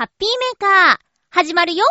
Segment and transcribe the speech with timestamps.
[0.00, 1.84] ハッピーメーカー、始まるよ。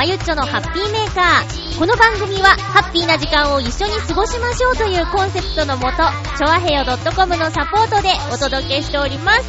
[0.00, 1.78] まゆっちょのハッピーメーカー。
[1.78, 5.98] この番組は、ハッピーな時間を一緒に過ごしましょうというコンセプトのもと、
[6.38, 9.42] ちょあへよ .com のサポートでお届けしております。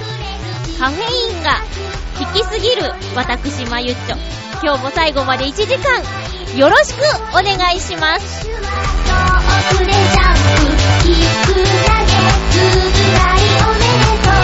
[0.77, 1.61] カフェインが
[2.19, 4.17] 効きすぎる私まゆっちょ。
[4.61, 6.03] 今日も最後まで1時間、
[6.59, 6.99] よろしく
[7.30, 8.45] お願いします。
[8.45, 9.88] おめ
[13.88, 14.41] でとう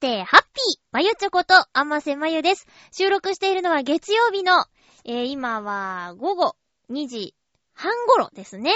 [0.00, 2.66] して、ハッピーまゆちょこと、あませまゆです。
[2.90, 4.64] 収録しているのは月曜日の、
[5.04, 6.56] えー、今は午後
[6.90, 7.34] 2時
[7.74, 8.72] 半頃ですね。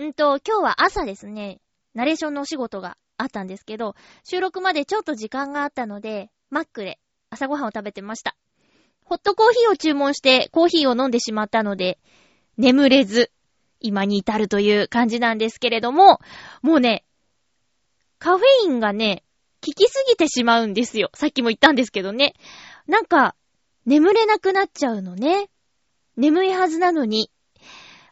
[0.00, 1.58] んと、今日は朝ですね、
[1.94, 7.00] ナレーションのお仕事があったんですけど、収録までちょっと時間があったので、マックで
[7.30, 8.36] 朝ごはんを食べてました。
[9.02, 11.98] ホットコーヒーを注文してコーヒーを飲んでしまったので、
[12.56, 13.32] 眠れず、
[13.80, 16.20] 今に至るという感じなんですけれども、
[16.62, 17.04] もうね、
[18.20, 19.24] カフェインがね、
[19.64, 21.10] 効きすぎてしまうんですよ。
[21.14, 22.34] さっきも言ったんですけどね。
[22.88, 23.36] なんか、
[23.86, 25.48] 眠れなくなっちゃうのね。
[26.16, 27.30] 眠いはずなのに。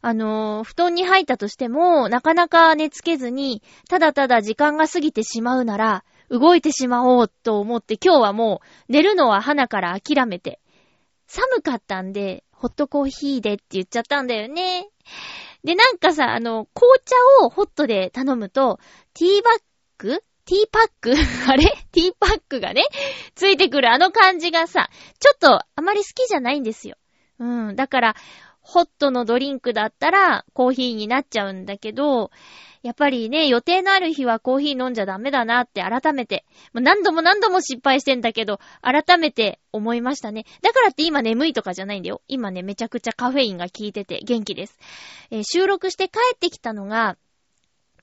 [0.02, 10.60] あのー布団に入ったとしても、なかなか寝つけずに、ただただ時間が過ぎてしまうなら、動いてしまおうと思って、今日はもう、寝るのは花から諦めて。
[11.26, 14.88] 寒かったんで、ホットコーヒーでって言っちゃったんだよね。
[15.64, 18.78] で、なんかさ、あの、紅茶をホットで頼むと、
[19.14, 19.62] ティーバッ
[19.98, 21.14] グティーパック
[21.48, 21.62] あれ？
[21.92, 22.82] ティーパックがね、
[23.36, 24.90] ついてくるあの感じがさ、
[25.20, 26.96] ちょっとあまり好きじゃないんですよ。
[27.38, 27.76] うん。
[27.76, 28.16] だから、
[28.60, 32.32] ホットのドリンクだったらコーヒーになっちゃうんだけど、
[32.82, 40.46] やっぱりね、予定のある日はコーヒー飲んじゃダメだなって改めて、もう何度も何度も失敗してんだけど、改めて思いましたね。
[40.62, 42.22] だからって今眠いとかじゃないんだよ。
[42.26, 44.76] 今ね、めちゃくちゃカフェインが効いてて元気です。
[45.30, 47.16] えー収録して帰ってきたのが、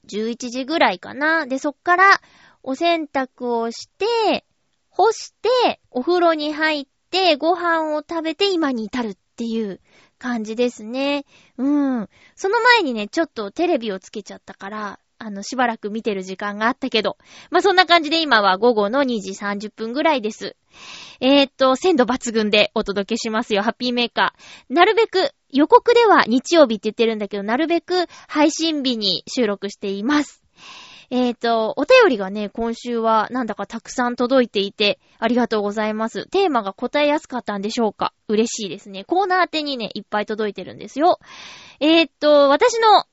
[0.07, 1.45] 11時ぐらいかな。
[1.45, 2.21] で、そっから、
[2.63, 4.45] お洗濯をして、
[4.89, 9.79] 干して、お風呂に入って、ご飯を食べて今に至るっていう
[10.17, 11.25] 感じですね。
[11.57, 12.09] うん。
[12.35, 17.17] その前にね、ちょっとテレビをつけちゃったから、あの、しばらく見てる時間があったけど。
[17.49, 20.55] まあ、そんな感じで今は午後の2時30分ぐらいです。
[21.19, 24.73] えー、っと、鮮度抜群でお届けしますよ、ハッピーメーカー。
[24.73, 30.43] なるべく、予告では日曜日って言ってるんだけど、なるべく配信日に収録しています。
[31.09, 36.27] えーと、お便りがね、今週はなんだかたくさん届いていて、ありがとうございます。
[36.27, 38.13] テーマが答えやすかったんでしょうか？
[38.27, 39.05] 嬉しいですね。
[39.05, 41.19] コーナー宛てにね、いっぱい届いてるんですよ。
[41.79, 43.05] えーと、私の、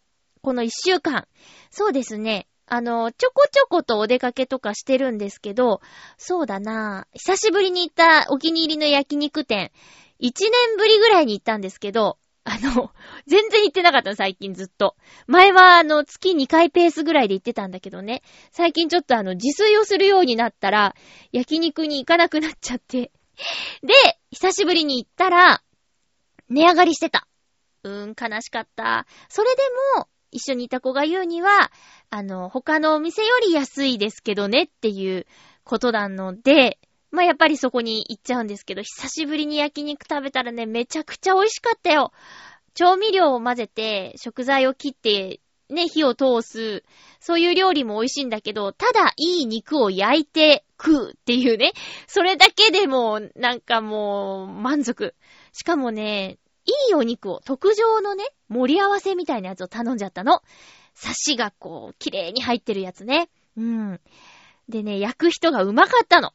[0.44, 1.26] この一週間、
[1.70, 5.80] そうですね、あの、ちょこちょことお出かけとかしてるんですけど、
[6.18, 9.72] そうだな久しぶりに行ったお気に入りの焼肉店、
[10.18, 12.90] 一年ぶりぐらいに行ったんですけど、あの、
[13.26, 14.96] 全然行ってなかった最近ずっと。
[15.26, 18.22] 前はあの、月2回ペースぐらいで行ってたんだけどね。
[18.52, 20.94] 最近ちょっとあの、自炊をするようになったら、
[21.32, 23.12] 焼肉に行かなくなっちゃって。
[23.82, 23.94] で、
[24.30, 25.62] 久しぶりに行ったら、
[26.50, 27.26] 値上がりしてた。
[27.82, 29.06] うーん、悲しかった。
[29.30, 29.62] それで
[29.96, 31.70] も、一緒にいた子が言うには、
[32.10, 35.26] あの、他のお店より安いですけどねっていう
[35.62, 36.78] ことなので、
[37.12, 42.12] まあ、やっぱりそこに行っちゃうんですけど、久しぶりに焼肉食べたらね、めちゃくちゃ美味しかったよ。
[42.74, 45.40] 調味料を混ぜて、食材を切って、
[45.70, 46.82] ね、火を通す、
[47.20, 51.72] そういう料理も美味しいんだけど、ただいい肉を焼いて食うっていうね、
[52.08, 55.14] それだけでも、なんかもう、満足。
[55.52, 60.42] しかもね、いいお肉を、特上のね、盛り合わせみたいなやつを頼んじゃったの。
[60.94, 63.28] サシがこう、綺麗に入ってるやつね。
[63.56, 64.00] うん。
[64.68, 66.32] でね、焼く人がうまかったの。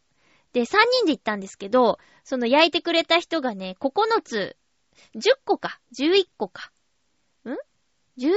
[0.54, 4.56] で、3人で行ったんですけど、その焼いてくれた人がね、9つ、
[5.16, 6.72] 10個か、11個か。
[7.46, 7.50] ん
[8.20, 8.31] ?11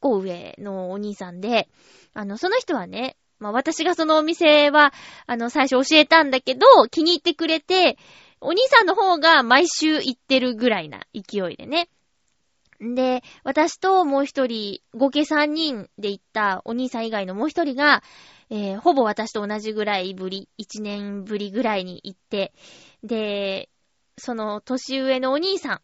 [0.00, 1.68] 個上のお兄さんで、
[2.14, 4.92] あの、その人はね、まあ私がそのお店は、
[5.26, 7.96] あの、最初教えたんだけど、気に入ってくれて、
[8.40, 11.88] お兄さんの方が毎週行ってるぐらいな勢いでね。
[12.80, 18.02] で、私ともう一人、合計3人で行ったお兄さん以外のもう一人が、
[18.50, 22.52] えーほぼ私と同じぐらいぶり、1年ぶりぐらいに行って、
[23.02, 23.68] で、
[24.16, 25.82] その年上のお兄さ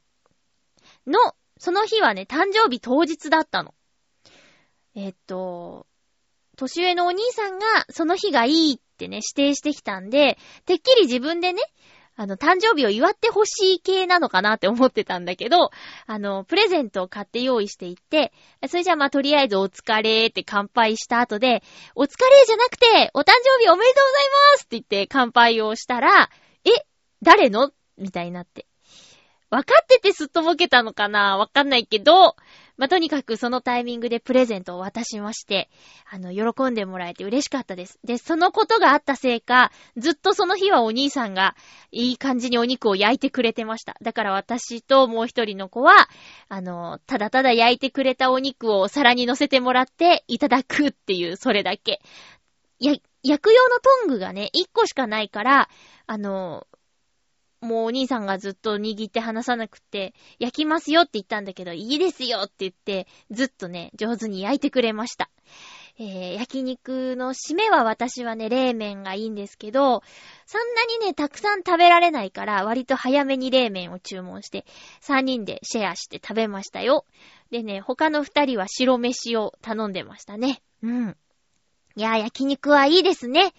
[1.07, 1.19] んの、
[1.59, 3.75] その日はね、誕生日当日だったの。
[4.95, 5.87] えっと、
[6.57, 11.63] 年上のお兄さんがその日がいいってね、指定してきたんで、てっきり自分でね、
[12.17, 15.71] あの、誕生日を祝ってほしい系なのかなって思ってたんだけど、
[16.07, 18.33] あの、プレゼントを買って用意していって、
[18.69, 21.63] それじゃあまあとりあえずお疲れって乾杯した後で、
[21.95, 26.31] お疲れじゃなくて、お誕生日おめでとうございますって言って乾杯をしたら、
[26.65, 26.71] え、
[27.23, 27.73] 誰の？
[27.99, 28.67] みたいになって。
[29.51, 31.37] 分かっててすっとぼけたのかな？
[31.37, 32.37] わかんないけど、
[32.77, 35.71] まあ、とにかくそのタイミングでプレゼントを渡しまして、
[36.11, 38.01] あの、喜んでもらえて嬉しかったです。
[38.03, 41.55] で、そのことがあったせいか、ずっとその日はお兄さんが
[41.93, 43.95] いい感じにお肉を焼いてくれてました。
[44.03, 46.09] だから私ともう一人の子は、
[46.49, 52.01] あの、ただただ焼いてくれたお肉をお皿に乗せてもらっていただくっていう、それだけ。
[52.81, 55.69] や、焼く用のトングがね、一個しかないから、
[56.09, 56.67] あの、
[57.65, 65.31] もうお兄さんがずっと握って離さなくて、焼きますよって言ったんだけど、いいですよって言って、ずっとね、上手に焼いてくれました。
[65.97, 70.03] えー、焼肉の締めは私はね、冷麺がいいんですけど、
[70.45, 74.67] そんなにね、たくさん食べられないから、割と早めに冷麺を注文して、
[75.03, 77.07] 3人でシェアして食べましたよ。
[77.51, 80.63] でね、他の2人は白飯を頼んでましたね。
[80.83, 81.17] うん。
[81.97, 83.55] いやー、焼肉はいいですね。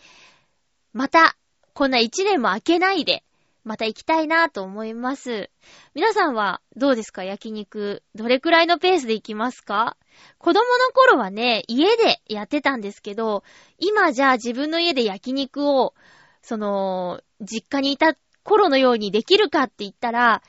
[0.91, 1.37] また、
[1.73, 3.23] こんな1年も空けないで、
[3.65, 5.49] また行きたいなと思います。
[5.95, 7.23] 皆さんはどうですか？
[7.23, 8.03] 焼肉。
[8.13, 9.97] どれくらいのペースで行きますか？
[10.37, 13.43] 子供の頃はね、家でやってたんですけど、
[13.79, 15.95] 今じゃあ自分の家で焼肉を、
[16.43, 20.43] その、実家にいた頃のようにできるかって言ったら、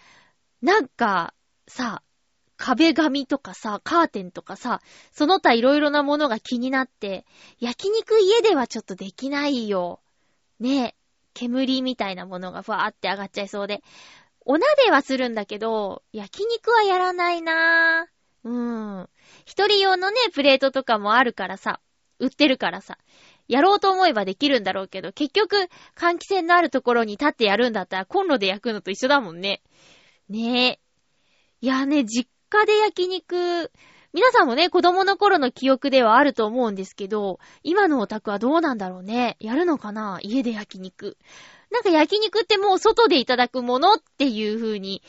[0.60, 1.32] なんか、
[1.66, 2.02] さ、
[2.58, 4.80] 壁紙とかさ、カーテンとかさ、
[5.12, 7.24] その他いろいろなものが気になって、
[7.60, 10.00] 焼肉家ではちょっとできないよ。
[10.60, 11.06] ねえ。
[11.36, 13.82] 煙みたいなものがふわーって上がっちゃいそうで。
[14.46, 18.48] お鍋はするんだけど、焼肉はやらないなぁ。
[18.48, 19.08] うん。
[19.44, 21.80] 一人用のね、プレートとかもあるからさ、
[22.18, 22.96] 売ってるからさ、
[23.48, 29.62] やろうと思えばできるんだろうけど、結局、換気扇のあるところに立ってやるんだったら、コンロで焼くのと一緒だもんね。
[30.28, 30.81] ねえ。
[31.60, 33.72] いやね、実家で焼肉、
[34.13, 39.36] 皆さんもね、子供の頃の記憶ではあると思うんですけど、今のお宅はどうなんだろうね。
[39.41, 40.19] やるのかな？
[40.22, 41.17] 家で焼肉。
[41.70, 45.03] なんか焼肉ってもう外でいただくものっていう風に、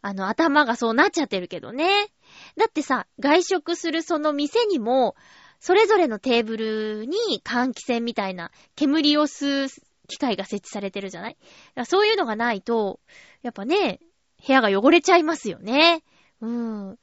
[0.00, 2.08] あの、頭がそうなっちゃってるけどね。
[2.56, 5.14] だってさ、外食するその店にも、
[5.60, 11.36] それぞれのテーブルに換気扇みたいな煙を吸う機械が設置されてるじゃない？
[11.84, 13.00] そういうのがないと、
[13.42, 14.00] やっぱね、
[14.46, 16.02] 部屋が汚れちゃいますよね。
[16.40, 16.98] うん。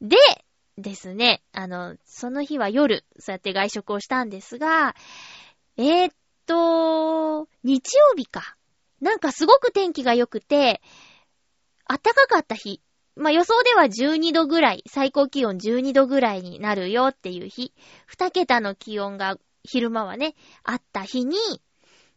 [0.00, 0.16] で、
[0.78, 4.94] ですね、あの、その日は夜、そうやって外食をしたんですが、
[5.76, 6.14] えー、っ
[6.46, 8.56] と、日曜日か。
[9.00, 10.82] なんかすごく天気が良くて、
[11.88, 12.82] 暖かかった日。
[13.14, 17.72] まあ、予想では12度ぐらい、最高気温12度ぐらいになるよっていう日。
[18.10, 21.36] 2桁の気温が昼間はね、あった日に、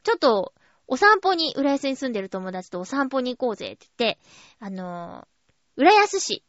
[0.03, 0.53] ちょっと、
[0.87, 4.19] お散歩に、浦安に住んでる友達とお散歩に行こうぜって言って、
[4.59, 6.43] あのー、浦安市、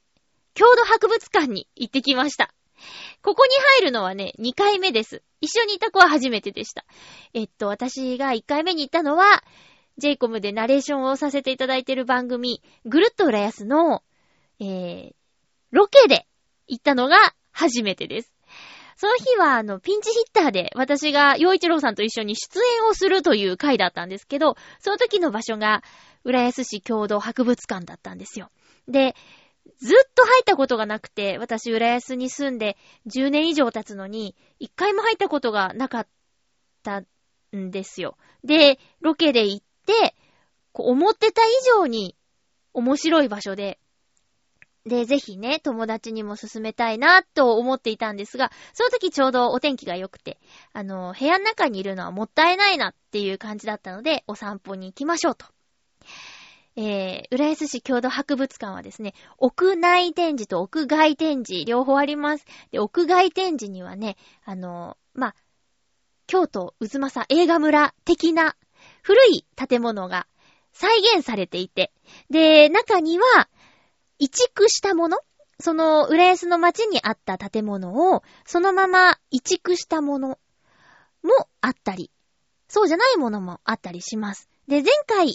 [0.54, 2.52] 郷土博物館に行ってきました。
[3.22, 5.22] ここに入るのはね、2回目です。
[5.40, 6.84] 一緒にいた子は初めてでした。
[7.34, 9.42] えっと、私が1回目に行ったのは、
[9.98, 14.02] j イコムでナレーションをさせていただいている番組、ぐるっと浦安の、
[14.58, 15.14] えー、
[15.70, 16.26] ロケで
[16.66, 17.16] 行ったのが
[17.52, 18.32] 初めてです。
[18.96, 25.82] その日は、あの、ピンチヒッターで、私が、洋一郎さんと一緒に出演をするという回だったんですけど、その時の場所が、
[26.22, 28.50] 浦安市共同博物館だったんですよ。
[28.88, 29.14] で、
[29.78, 32.76] ずっと入ったことがなくて、私、浦安に住んで
[33.06, 36.08] 10年以上経つのに、一回も入ったことがなかっ
[36.82, 37.02] た
[37.56, 38.16] んですよ。
[38.44, 40.14] で、ロケで行って、
[40.72, 42.16] 思ってた以上に
[42.72, 43.78] 面白い場所で、
[44.86, 50.38] で、ぜひね、友達にも勧めたいなと思っていたんですが、その時ちょうどお天気が良くて、
[50.72, 55.46] あの、部屋の中にいるのはもったいないなっていう感じだったので、お散歩に行きましょうと。
[56.76, 62.44] えー、浦安市郷土博物館はですね、屋内展示と屋外展示、両方あります。
[62.70, 65.34] で、屋外展示にはね、あの、まあ、
[66.26, 68.56] 京都渦政映画村的な
[69.02, 70.26] 古い建物が
[70.72, 71.92] 再現されていて、
[72.30, 73.48] で、中には、
[74.18, 75.18] 移築したもの
[75.60, 80.38] その、浦安の町にあった建物を、そのまま移築したもの
[81.22, 82.10] もあったり、
[82.68, 84.48] そうじゃないものもあったりします。
[84.68, 85.28] で、前回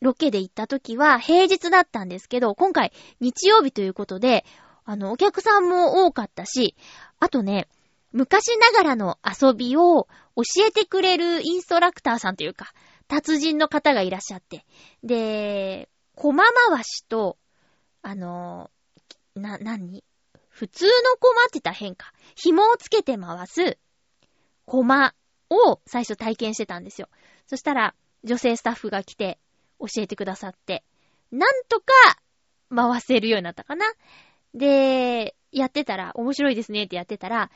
[0.00, 4.44] ロケで行った時は平日だったんですけど、今回日曜日ということで、
[4.84, 6.76] あの、お客さんも多かったし、
[7.20, 7.68] あとね、
[8.12, 12.72] 昔ながらの遊びを教えてくれるインストラクターさんというか、
[13.06, 14.64] 達人の方がいらっしゃって。
[15.02, 17.36] で、駒回しと、
[18.02, 18.70] あの、
[19.34, 20.04] な、なに
[20.48, 20.90] 普通の
[21.20, 22.12] 駒って言ったら変か。
[22.34, 23.78] 紐をつけて回す
[24.64, 25.14] 駒
[25.50, 27.08] を最初体験してたんですよ。
[27.46, 29.38] そしたら、女性スタッフが来て
[29.80, 30.84] 教えてくださって、
[31.30, 31.84] なんとか
[32.74, 33.86] 回せるようになったかな。
[34.54, 37.50] で、やってたら、面白いですねってやってたら、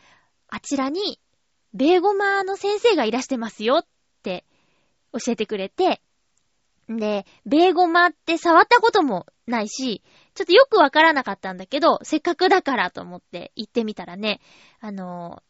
[0.48, 1.20] あちらに、
[1.74, 3.86] ベーゴマの先生がいらしてますよっ
[4.22, 4.44] て
[5.12, 6.02] 教えてくれて、
[6.88, 10.02] で、ベーゴマって触ったこともないし、
[10.34, 14.40] ちょっとよくわからなかったんだけど、せっかくだからと思って行ってみたらね、
[14.80, 15.42] あの、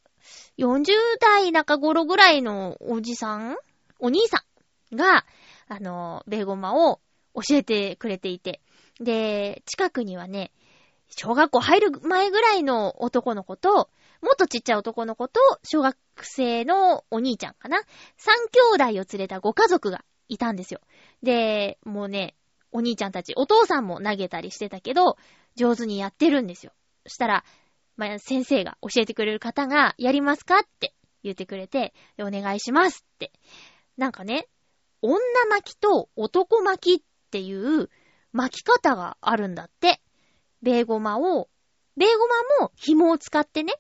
[0.58, 3.56] 40代中頃ぐらいのおじさん
[3.98, 4.44] お兄さ
[4.92, 5.24] んが、
[5.69, 7.00] あの、ベーゴマを
[7.35, 8.61] 教えてくれていて。
[9.00, 10.52] で、近くにはね、
[11.09, 13.90] 小学校入る前ぐらいの男の子と、
[14.23, 17.81] もっとちっちゃい男の子と、小学生のお兄ちゃんかな。
[18.16, 18.37] 三
[18.78, 20.81] 兄弟を連れたご家族がいたんですよ。
[21.23, 22.35] で、もうね、
[22.71, 25.16] お兄ちゃんたち、お父さんも投げたりしてたけど、
[25.57, 26.73] 上手にやってるんですよ。
[27.04, 27.45] そしたら、
[27.97, 33.33] まあ、先生が教えてくれる方が、やりますかって言ってくれて、お願いしますって。
[33.99, 34.49] なんかね、
[35.02, 35.18] 女
[35.50, 37.90] 巻きと男巻きっていう
[38.32, 40.00] 巻き方があるんだって。
[40.62, 41.49] ベーゴマを、
[41.97, 42.26] ベーゴ
[42.61, 43.75] マも紐を使ってね、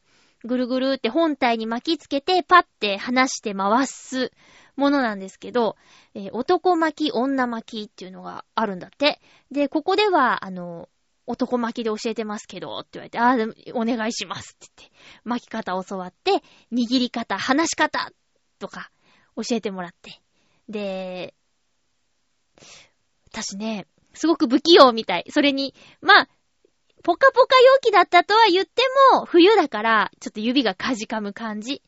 [0.44, 4.32] ぐるぐるって本体に巻きつけて、パッて離して回す
[4.76, 5.76] ものなんですけど、
[6.14, 9.20] えー、男巻き、女巻きっていうのがあるんだって。
[9.50, 10.88] で、ここでは、あの、
[11.26, 13.34] 男巻きで教えてますけど、って言われて、ああ、
[13.74, 18.10] お願いしますって言って、巻き方教わって、握り方、離し方
[18.58, 18.90] とか
[19.36, 20.21] 教えてもらって。
[20.72, 21.34] で、
[23.30, 25.24] 私ね、すごく不器用みたい。
[25.30, 26.28] それに、まあ、
[27.02, 31.82] ポカポカ容器だったとは言っても、冬だから、ちょっと指がかじかむ感じ。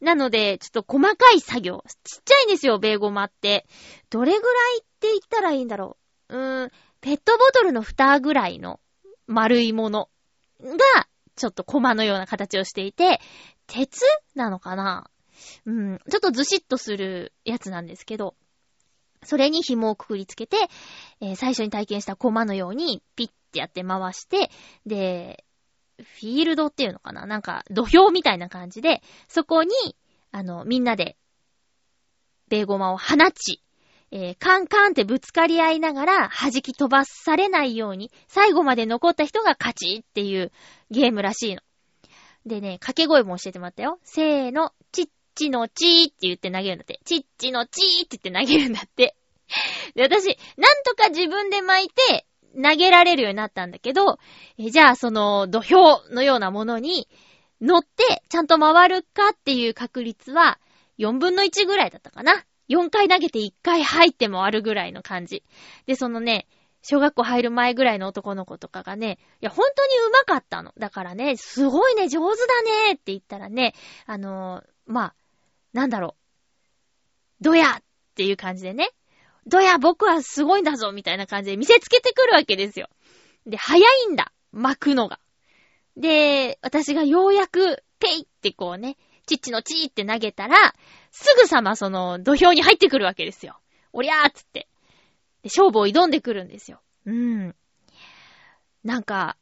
[0.00, 1.84] なので、ちょっと細かい作業。
[2.04, 3.66] ちっちゃいんですよ、ベーゴマって。
[4.10, 5.96] どれぐらいって言ったらいいんだろ
[6.28, 6.36] う。
[6.36, 8.80] うーん、ペットボトルの蓋ぐらいの
[9.26, 10.08] 丸いもの
[10.60, 13.20] が、ちょっとコマのような形をしていて、
[13.66, 14.02] 鉄
[14.34, 15.10] なのかな
[15.66, 18.34] うん、ちょっとずしっとするやつなんですけど、
[19.22, 20.56] それに紐をくくりつけて、
[21.20, 24.50] えー、最初に体験したコマのようにピッてやって回して、
[24.84, 25.44] で、
[25.96, 27.24] フィールドっていうのかな？
[27.24, 29.70] なんか土俵みたいな感じで、そこに、
[30.32, 31.16] あの、みんなで、
[32.48, 33.62] ベーゴマを放ち、
[34.10, 40.52] えー、カンカンってぶつかり合いながら弾き飛ばされないように、最後まで残った人が勝ちっていう
[40.90, 41.62] ゲームらしいの。
[42.44, 43.98] でね、掛け声も教えてもらったよ。
[44.02, 47.00] せーの、ちっちのちーって言って投げるんだって。
[47.04, 49.16] ちっちのちーって言って投げるんだって。
[49.94, 50.26] で、私、
[50.56, 52.26] なんとか自分で巻いて
[52.60, 54.18] 投げられるようになったんだけど、
[54.58, 57.08] えじゃあその土俵のようなものに
[57.60, 60.58] 乗ってちゃんと回るかっていう確率は
[60.98, 62.44] 4分の1ぐらいだったかな。
[62.68, 65.42] 4回投げて1回入ってもあるぐらいの感じ。
[65.86, 66.46] で、そのね、
[66.82, 70.72] 小学校入る前ぐらいの男の子とかがね、いや、本当に上手かったの。
[70.78, 73.74] だからね、すごいね、上手だねって言ったらね、
[74.06, 75.14] あのー、まあ、
[75.74, 76.16] なんだろ
[77.40, 77.44] う。
[77.44, 77.82] どやっ
[78.14, 78.90] ていう感じでね。
[79.46, 82.88] どや、僕はすごいんだぞみたいな感じで見せつけてくるわけですよ。
[83.44, 83.78] で、早
[84.08, 84.32] いんだ。
[84.52, 85.20] 巻くのが。
[85.96, 90.56] で、私がようやく、ペイってこうね、チッチのチーって投げたら、
[91.10, 93.58] すぐさまその土俵に入ってくるわけですよ。
[93.92, 94.68] おりゃーっつって。
[95.42, 96.80] で、勝負を挑んでくるんですよ。
[97.06, 97.54] うん。
[98.82, 99.36] なんか、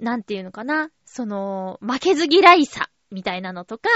[0.00, 3.88] なんていうのかな、その、負けず嫌いさ、みたいなのとか、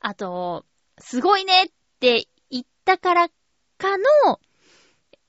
[0.00, 0.64] あと、
[0.98, 1.66] すごいねっ
[2.00, 3.28] て言ったから
[3.78, 4.40] かの、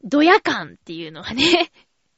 [0.04, 1.72] ドヤ感っていうのがね、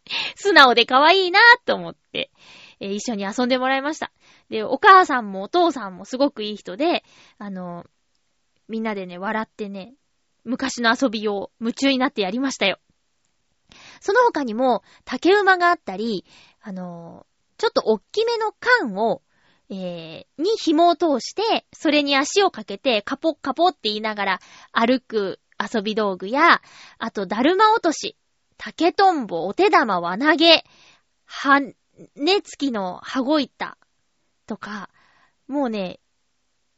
[0.35, 2.31] 素直で可愛いなと思って、
[2.79, 4.11] えー一緒に遊んでもらいました。
[4.49, 7.03] で、お母さんもお父さんもすごくいい人で、
[7.37, 7.85] あの、
[8.67, 9.95] みんなでね、笑ってね、
[10.43, 12.79] 昔の遊びを夢中になってやりましたよ。
[13.99, 16.25] その他にも、竹馬があったり、
[16.61, 17.25] あの、
[17.57, 19.21] ちょっと大きめの缶を、
[19.69, 24.39] えー、に紐を通して、それに足をかけて、カポッカポって言いながら
[24.71, 26.61] 歩く遊び道具や、
[26.97, 28.15] あと、だるま落とし、
[28.57, 30.63] 竹とんぼ、お手玉、輪投げ、
[31.25, 31.75] は、ね
[32.43, 33.77] 付きの羽子板
[34.47, 34.89] とか、
[35.47, 35.99] もうね、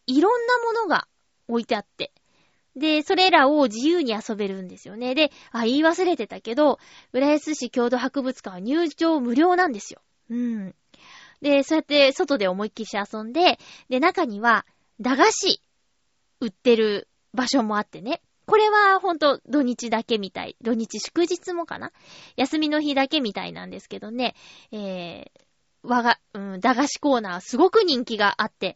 [0.07, 1.07] いろんなものが
[1.47, 2.11] 置いてあって。
[2.75, 5.13] で、それらを自由に遊べるんですよね。
[5.13, 6.79] で、あ、言い忘れてたけど、
[7.13, 10.01] 浦安市郷土博物館は入場無料なんですよ。
[10.29, 10.75] うん。
[11.41, 14.65] で、そうやって外で思いっきり遊んで、で、中には、
[14.99, 15.61] 駄菓子
[16.39, 18.21] 売ってる場所もあってね。
[18.45, 20.55] これはほんと土日だけみたい。
[20.61, 21.91] 土日祝日もかな
[22.35, 24.35] 休みの日だけみたいなんですけどね。
[24.71, 25.41] えー、
[25.83, 28.75] 我が、うん、駄菓子コーナーすごく人気があって、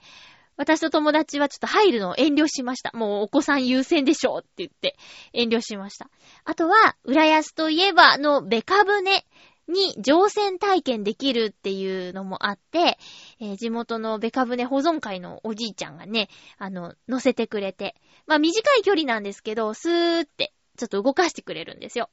[0.57, 2.91] 私と友達はちょっと入るのを遠慮しました。
[2.93, 4.95] もうお子さん優先でしょって言って
[5.34, 6.10] 遠慮しました。
[6.45, 9.25] あとは、浦安といえばのベカ船
[9.67, 12.98] に乗船体験できるっていうのもあって、
[13.39, 17.95] えー地元のベカ船保存会のおじいちゃんがね、あの、乗せてくれて、
[18.27, 22.10] まあ短い距離なんですけど、スーってちょっと動かしてくれるんですよ。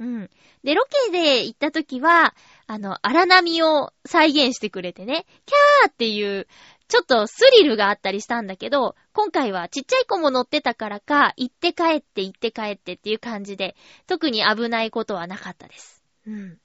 [0.00, 0.30] うん。
[0.64, 2.34] で、ロケで行った時は、
[2.66, 6.48] あの、荒波を再現してくれてね、キャーっていう、
[6.88, 16.02] ちょっとスリルがあったりしたんだけど、今回はちっちゃい子も乗ってたからか、行って帰って行って帰ってっていう感じで、特に危ないことはなかったです。
[16.26, 16.58] うん。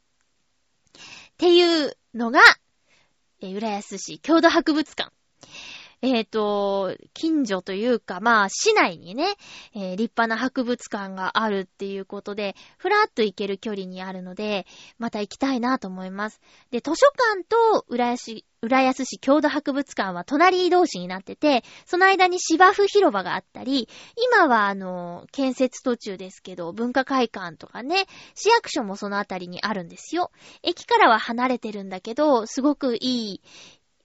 [1.40, 2.42] っていうのが、
[3.42, 5.10] えー浦安市郷土博物館。
[6.02, 9.36] えっ、と、近所というか、まあ、市内にね、
[9.76, 14.66] えー立派な博物館があるっていうことで、ふらっと行ける距離にあるので、
[14.98, 16.40] また行きたいなと思います。
[16.72, 23.88] で、図書館と浦安、浦安市郷土博物館は隣同士になってて、その間に芝生広場があったり、
[24.34, 30.32] 今はあの、建設途中ですけど、文化会館とかね、市役所もそのあたりにあるんですよ。
[30.62, 33.42] 駅からは離れてるんだけど、すごくいい、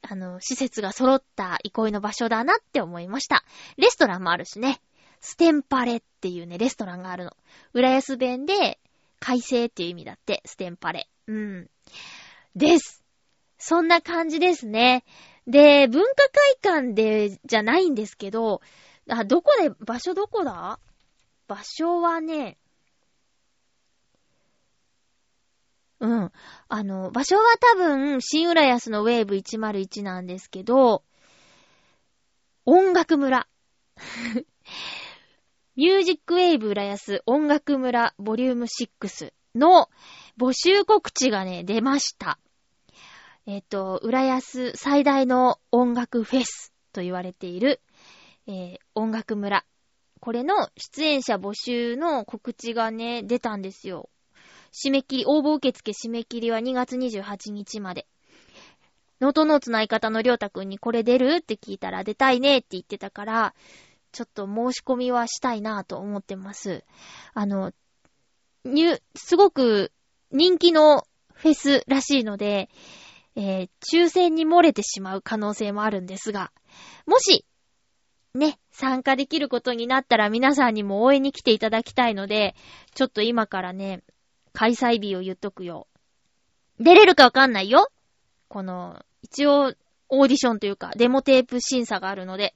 [0.07, 3.45] あの、施設が揃った憩いの場所だなって思いました。
[3.77, 4.81] レストランもあるしね。
[5.21, 7.31] ステンパレっていうね、レストランがあるの。
[7.73, 8.79] 浦安弁で、
[9.21, 11.09] 快晴っていう意味だって、ステンパレ。
[11.27, 11.71] うん。
[12.55, 13.03] です。
[13.59, 15.05] そんな感じですね。
[15.47, 18.61] で、文化会館で、じゃないんですけど、
[19.09, 20.79] あ、どこで、場所どこだ？
[21.49, 22.59] 場所はね、
[26.05, 26.33] うん。
[26.69, 31.03] あの、場所は多分、新浦安のウェーブ101なんですけど、
[32.67, 33.49] 音楽村。
[35.77, 39.89] ミュージックウェーブ浦安音楽村ボリューム6の
[40.39, 42.39] 募集告知がね、出ました。
[43.47, 47.81] えっ、と、浦安最大の音楽フェスと言われている、
[48.47, 49.65] えー音楽村。
[50.21, 54.11] これの出演者募集の告知がね、出たんですよ。
[54.75, 58.07] 締め切り、応募受付締め切りは2月28日まで。
[59.21, 63.55] ノートノーツの相方のりょうたくんにこれ出るって聞いたら出たいねって言ってたから、
[64.11, 66.85] ちょっと申し込みはしたいなと思ってます。
[67.35, 67.73] あの、
[68.65, 69.93] 入、すごく
[70.33, 72.69] 人気のフェスらしいので、
[73.37, 76.53] えー抽選に漏れてしまう可能性もあるんですが、
[77.07, 77.45] もし、
[78.35, 82.55] ね、参加できることになったら皆さんにも応援に来ていただきたいので、
[82.95, 84.03] ちょっと今からね、
[84.55, 85.89] 開催日を言っとくよ。
[86.81, 87.89] 出れるかわかんないよ
[88.49, 89.75] この、一応、
[90.09, 92.55] オーディションというか、デモテープ審査があるので、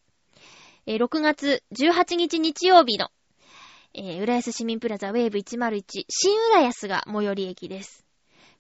[0.86, 3.10] えー6月18日日曜日の、
[3.94, 8.06] えー浦安市民プラザウェーブ101新浦安が最寄り駅です。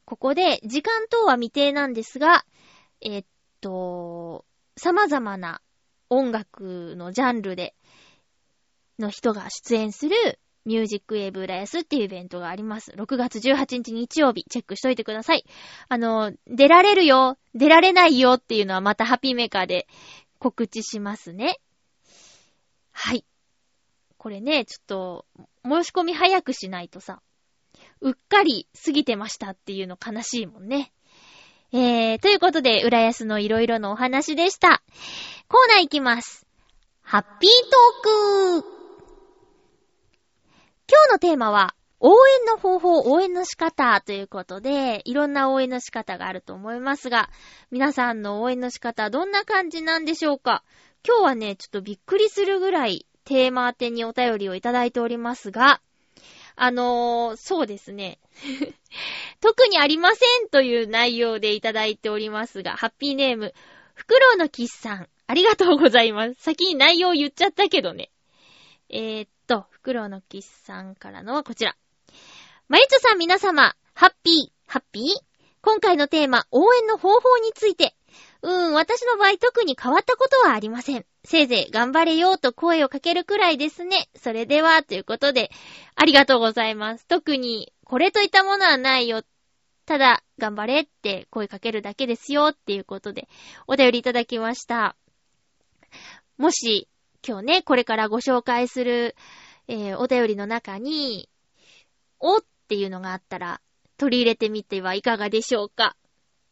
[0.04, 2.44] ここで、時間等は未定なんですが、
[3.00, 3.26] えーっ
[3.60, 4.44] と、
[4.76, 5.60] 様々な
[6.10, 7.76] 音楽のジャンルで、
[8.98, 12.92] の人が出演するミュージックウェーブ浦安っていうイベントがあります。
[12.92, 15.46] 6月18日日曜日、チェックしといてください。
[15.88, 19.86] あの、出られるよ、出られないよっていうのはまたハッピーメーカーで
[20.38, 21.58] 告知しますね。
[22.92, 23.24] はい。
[24.18, 25.26] これね、ちょっと、
[25.64, 27.22] 申し込み早くしないとさ、
[28.02, 30.92] うっかり過ぎてましたっていうの悲しいもんね。
[31.72, 34.82] えー、ということで、浦安のいろいろのお話でした。
[35.48, 36.46] コーナーいきます。
[37.00, 37.50] ハッピー
[38.02, 38.77] トーク
[40.90, 47.28] 今日のテーマは、応援の方法、応援の仕方ということで、いろんな応援の仕方があると思いますが、
[47.70, 50.64] 皆さんの応援の仕方どんな感じなんでしょうか？
[51.06, 55.82] 今日はね、ちょっとびっくりするぐらいテーマ宛てにお便りをいただいておりますが、
[56.56, 58.18] あのー、そうですね。
[59.42, 63.52] 特にありませんという内容でいただいておりますが、ハッピーネーム、
[63.94, 66.34] フクロウのキスさん、ありがとうございます。
[66.38, 68.10] 先に内容言っちゃったけどね。
[68.88, 69.28] えー、っ
[69.88, 71.74] と、フクロウのキスさんからのはこちら。
[72.68, 75.04] まゆちょさん皆様、ハッピー、ハッピー？
[75.62, 77.94] 今回のテーマ、応援の方法について。
[78.42, 81.06] うーん、私の場合特に変わったことはありません。
[81.24, 84.08] せいぜい頑張れよと声をかけるくらいですね。
[84.14, 85.50] それでは、ということで、
[85.94, 87.06] ありがとうございます。
[87.06, 89.22] 特に、これといったものはないよ。
[89.86, 93.26] ただ、頑張れって声かけるだけですよっていうことで、
[93.66, 94.96] お便りいただきました。
[96.36, 96.88] もし、
[97.26, 99.16] 今日ね、これからご紹介する、
[99.68, 101.28] えー、お便りの中に、
[102.18, 103.60] おっていうのがあったら、
[103.96, 105.96] 取り入れてみてはいかがでしょうか。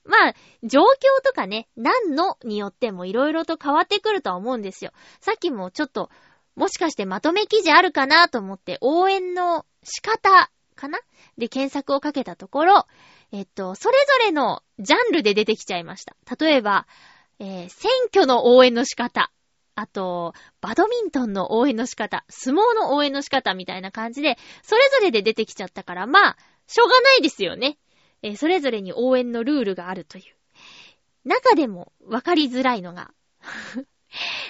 [0.04, 0.84] まあ、状況
[1.24, 4.92] とかね、何のによっても色々と変わってくるとは思うんですよ。
[5.20, 6.10] さっきもちょっと、
[6.54, 10.98] もしかしてまとめ記事あるかなと思って応援の仕方かな？
[11.36, 12.86] で検索をかけたところ、
[13.32, 16.16] えっと、それぞれのジャンルで出てきちゃいました。
[16.38, 16.86] 例えば、
[17.40, 19.30] えー、選挙の応援の仕方。
[19.76, 26.36] あと、バドミントンの応援の仕方、相撲の応援の仕方みたいな感じで、それぞれで出てきちゃったから、まあ、
[26.66, 27.76] しょうがないですよね。
[28.22, 30.34] えー、それぞれに応援のルールがあるという。
[31.28, 33.10] 中でも分かりづらいのが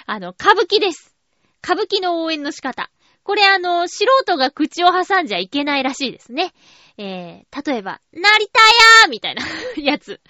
[0.07, 1.13] あの、歌舞伎です。
[1.61, 2.89] 歌舞伎の応援の仕方。
[3.23, 6.53] これあの、素人が口を挟んじゃいけないらしいですね。
[6.97, 9.43] えー、例えば、なりたやーみたいな
[9.77, 10.21] やつ。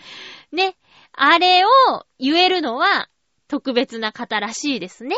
[0.51, 0.75] ね。
[1.11, 1.69] あれを
[2.17, 3.09] 言えるのは、
[3.47, 5.15] 特別な方らしいですね。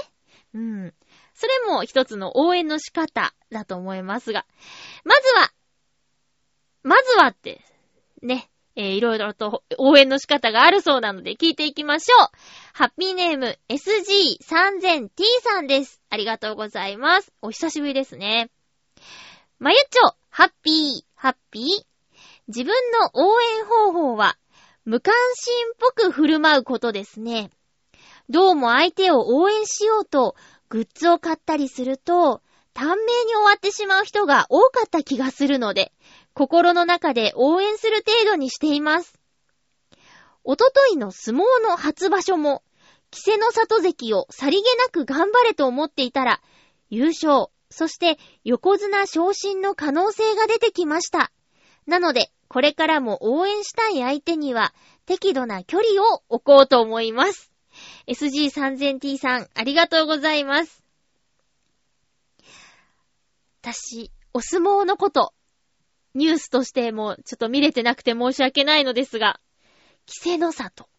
[0.54, 0.94] うん。
[1.34, 4.46] それも一つの応援の仕方だと思いますが。
[5.04, 5.52] まずは、
[6.84, 7.62] まずはって、
[8.22, 12.28] ね、えー、いろいろと応援の仕方があるそうなので聞いていきましょう。
[12.74, 15.10] ハッピーネーム SG3000T
[15.44, 16.02] さんです。
[16.10, 17.34] ありがとうございます。
[17.42, 18.50] お久しぶりですね。
[19.60, 21.66] まゆっちょ、ハッピー、ハッピー。
[22.48, 24.38] 自分の応援方法は、
[24.86, 27.52] 無関心っぽく振る舞うことですね。
[28.30, 30.36] どうも相手を応援しようと、
[30.70, 32.44] グッズを買ったりすると、
[32.76, 35.92] 短命に終わってしまう人が多かった気がするので、
[36.36, 39.20] 心の中で応援する程度にしています。
[40.44, 42.62] おとといの相撲の初場所も、
[43.12, 46.40] 稀勢の里関をさりげなく頑張れと思っていたら、
[46.92, 51.32] 優勝、そして横綱昇進の可能性が出てきました。
[51.88, 54.72] なので、これからも応援したい相手には、
[55.08, 57.50] 適度な距離を置こうと思います。
[58.08, 60.84] SG3000T さん、ありがとうございます。
[63.62, 65.34] 私、お相撲のこと、
[66.14, 69.40] ニュースとしてもちょっと見れてなくて申し訳ないのですが、
[70.08, 70.90] 稀勢の里。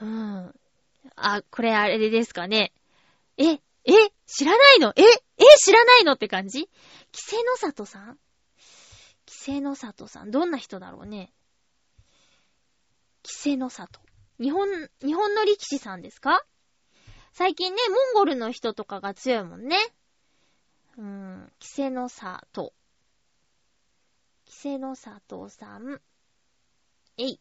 [0.00, 0.54] うん。
[1.14, 2.72] あ、これあれですかね。
[3.36, 3.60] え、え、
[4.26, 4.92] 知らないの？
[4.96, 6.14] え、え、知らないの？
[6.14, 6.68] って感じ？
[7.12, 8.18] 稀勢の里さん？
[9.28, 11.32] 稀勢の里さん、どんな人だろうね。
[13.24, 14.00] 稀勢の里。
[14.42, 14.68] 日本、
[15.00, 16.44] 日本の力士さんですか？
[17.32, 19.76] 最近ね、モンゴルの人とかが強いもんね。
[20.98, 22.74] うーん、キセノサト。
[24.44, 26.00] キセノサトさん。
[27.18, 27.40] えい。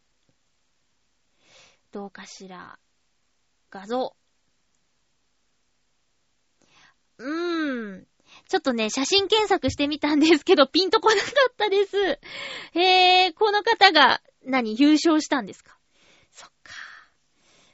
[1.92, 2.78] どうかしら。
[3.72, 4.16] 画像。
[7.18, 8.08] うーん。
[8.48, 11.98] ちょっとね、写真検索してみたんですけど、ピンとこなかったです。
[12.74, 15.78] へー、この方が、何、優勝したんですか？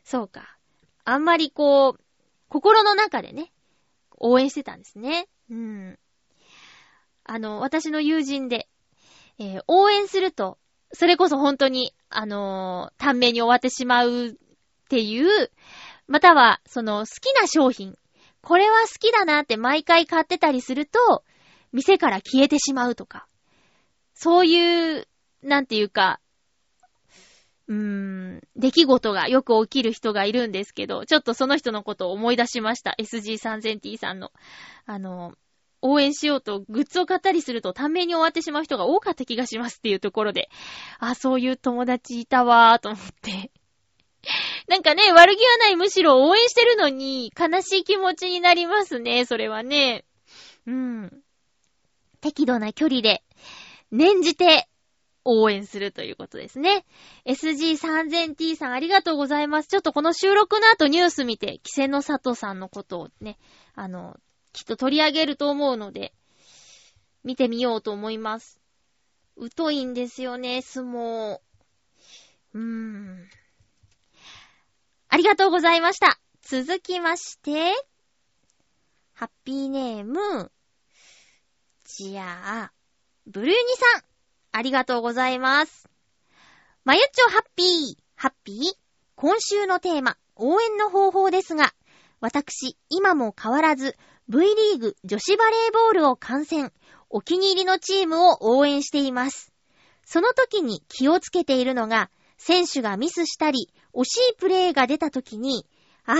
[0.08, 0.58] そうか。
[1.04, 2.02] あんまりこう、
[2.48, 3.52] 心の中でね、
[4.18, 5.28] 応援してたんですね。
[5.50, 6.00] うん。
[7.26, 8.70] あの、私の友人で、
[9.38, 10.60] えー、応援すると、
[10.94, 14.34] それこそ本当に、あのー、短命に終わってしまうっ
[14.88, 15.52] ていう、
[16.08, 18.00] または、その、好きな商品、
[18.42, 21.26] これは好きだなって毎回買ってたりすると、
[21.74, 23.28] 店から消えてしまうとか、
[24.14, 25.08] そういう、
[25.44, 26.22] なんていうか、
[27.68, 32.96] うーん、出来事がよく起きる人がいるんですけど、ちょっとその人のことを思い出しました。
[33.00, 34.32] SG3000T さんの。
[34.86, 35.34] あの、
[35.82, 40.50] 応援しようとグッズを買ったりすると短命に終わってしまう人が多かった気がしますっていうところで、
[41.00, 43.52] あ、そういう友達いたわーと思って。
[44.68, 50.06] なんかね、悪気はない、むしろ応援してるのに悲しい気持ちになりますね、それはね。
[50.66, 51.24] うん。
[52.22, 53.24] 適度な距離で、
[53.92, 54.68] 念じて
[55.30, 56.86] 応援するということですね。
[57.26, 59.68] SG3000T さんありがとうございます。
[59.68, 63.38] ちょっとこの収録の後ニュース見て、キセノサトさんのことをね、
[63.76, 64.18] あの、
[64.54, 66.14] きっと取り上げると思うので、
[67.24, 68.60] 見てみようと思います。
[69.56, 71.40] 疎いんですよね、相撲。
[72.54, 73.30] うーん。
[75.10, 76.20] ありがとうございました。
[76.42, 77.74] 続きまして、
[79.14, 80.52] ハッピーネーム、
[81.84, 82.74] じゃあ、
[83.26, 83.56] ブルーニ
[83.94, 84.07] さん、
[84.58, 85.88] ありがとうございます。
[86.84, 87.68] まゆっちょハッピー、
[88.16, 88.58] ハッピー？
[89.16, 91.76] 今週のテーマ、応援の方法ですが、
[92.22, 93.96] 私、今も変わらず、
[94.30, 96.74] V リーグ女子バレーボールを観戦、
[97.12, 99.54] お気に入りのチームを応援しています。
[100.04, 105.68] その時に気をつけているのが、選手がミスしたり、惜しいプレーが出た時に、
[106.06, 106.18] あー、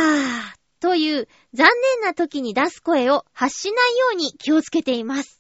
[0.80, 5.37] という残念な時に出す声を発しないように気をつけています。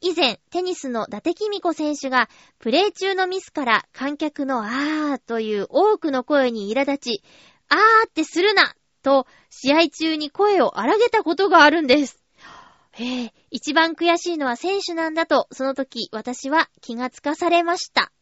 [0.00, 2.28] 以前、テニスの伊達公子選手が、
[2.60, 7.22] プレー中のミスから観客のあーという多くの声に苛立ち、
[7.68, 12.22] あーってするなと、試合中に声を荒げたことがあるんです。
[12.92, 18.12] へえ、一番悔しいのは選手なんだと、その時私は気がつかされました。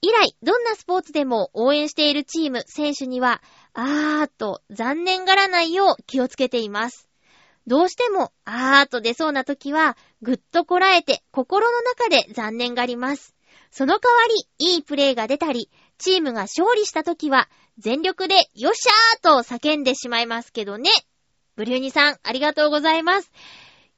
[0.00, 3.42] 以来、どんなスポーツでも応援しているチーム、選手には、
[3.74, 7.08] あーと残念がらないよう気をつけています。
[7.66, 13.34] どうしても、あーと出そうな時は、ぐっとこらえて、心の中で残念がります。
[13.70, 17.48] その代わり、いいプレーが出たり、チームが勝利した時は、
[17.78, 20.90] 全力で、よっしゃーと叫んでしまいますけどね。
[21.56, 23.30] ブリューニさん、ありがとうございます。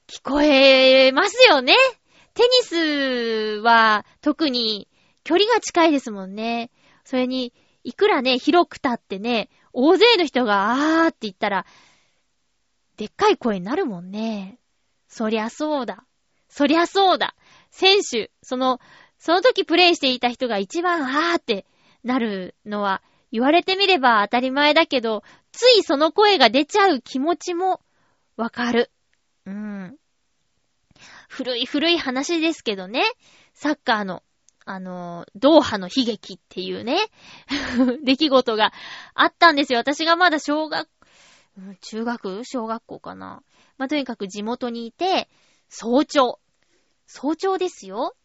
[0.07, 1.75] 聞こえますよね。
[2.33, 4.87] テニスは、特に、
[5.23, 6.71] 距離が近いですもんね。
[7.03, 7.53] それに、
[7.83, 11.65] いくらね、広く立ってね、大勢の人が、あーって言ったら、
[12.97, 14.59] でっかい声になるもんね。
[15.07, 16.03] そりゃそうだ。
[16.49, 17.35] そりゃそうだ。
[17.69, 18.79] 選手、その、
[19.19, 21.65] その時プレイしていた人が一番あーって
[22.03, 27.81] なるのは、言われてみれば当たり前だけど、ついその声が出ちゃう気持ちも
[28.35, 28.91] わかる。
[29.45, 29.97] うん。
[31.29, 33.03] 古い古い話ですけどね。
[33.53, 34.23] サッカーの、
[34.65, 36.97] あの、ドーハの悲劇っていうね、
[38.03, 38.71] 出来事が
[39.13, 39.79] あったんですよ。
[39.79, 40.87] 私がまだ小学、
[41.81, 43.43] 中学小学校かな。
[43.77, 45.29] まあ、とにかく地元にいて、
[45.69, 46.39] 早朝。
[47.05, 48.15] 早朝ですよ。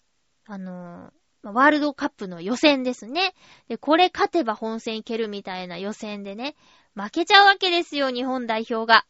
[0.47, 3.35] あの、まあワールドカップの予選ですね。
[3.69, 6.57] で、これ勝てば本戦いけるみたいな予選でね、
[6.95, 9.05] 負けちゃうわけですよ、日本代表が。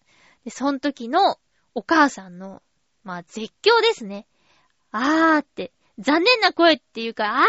[0.44, 1.36] で、その時の
[1.74, 2.62] お母さんの、
[3.04, 4.26] まあ、絶叫ですね。
[4.90, 7.44] あーって、残念な声っていうか、あー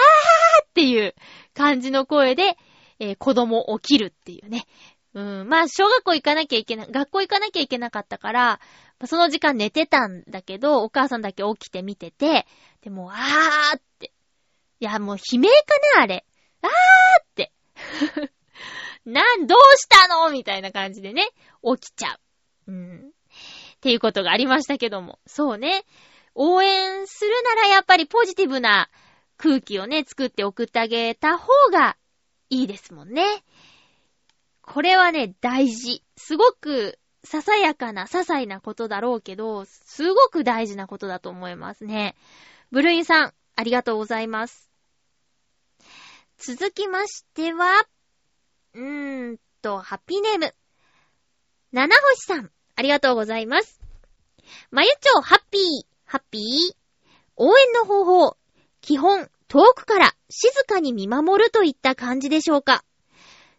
[0.65, 1.15] っていう
[1.53, 2.57] 感じの声で、
[2.99, 4.65] えー子供起きるっていうね。
[5.13, 8.59] うん、まあ、小学校行かなきゃいけな、学校行かなきゃいけなかったから、
[9.05, 12.47] その時間寝てたんだけど、お母さんだけ起きて見てて、
[12.81, 14.11] でも、あーって。
[14.79, 16.25] いや、もう悲鳴かな、あれ。
[16.61, 16.69] あー
[17.21, 17.51] って。
[19.05, 20.31] なん、どうしたの？
[20.31, 21.29] みたいな感じでね、
[21.63, 22.13] 起きちゃ
[22.67, 22.71] う。
[22.71, 23.11] うん。
[23.75, 25.19] っていうことがありましたけども。
[25.27, 25.83] そうね。
[26.35, 28.89] 応援するならやっぱりポジティブな
[29.37, 31.97] 空気をね、作って送ってあげた方が
[32.49, 33.23] いいですもんね。
[34.65, 36.03] これはね、大事。
[36.15, 42.15] すごく、ささやかな、些細なことだろうけど、すごく大事なことだと思いますね。
[42.71, 44.69] ブルインさん、ありがとうございます。
[46.37, 47.87] 続きましては、
[48.73, 50.55] うーんと、ハッピーネーム。
[51.71, 53.81] 七星さん、ありがとうございます。
[54.71, 55.61] まゆちょ、ハッピー、
[56.05, 56.75] ハッピー。
[57.35, 58.37] 応援の方法。
[58.81, 62.83] 基本、遠くから静かに見守るといった感じでしょうか。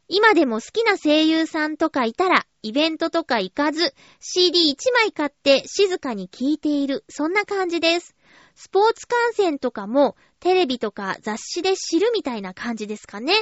[0.09, 8.14] 今でも好きな声優さんとかいたら、イベントとか行かず、CD1 枚買って静かに聴いている、そんな感じです。
[8.55, 13.33] スポーツ観戦とかも、テレビとか雑誌で知るみたいな感じですかね。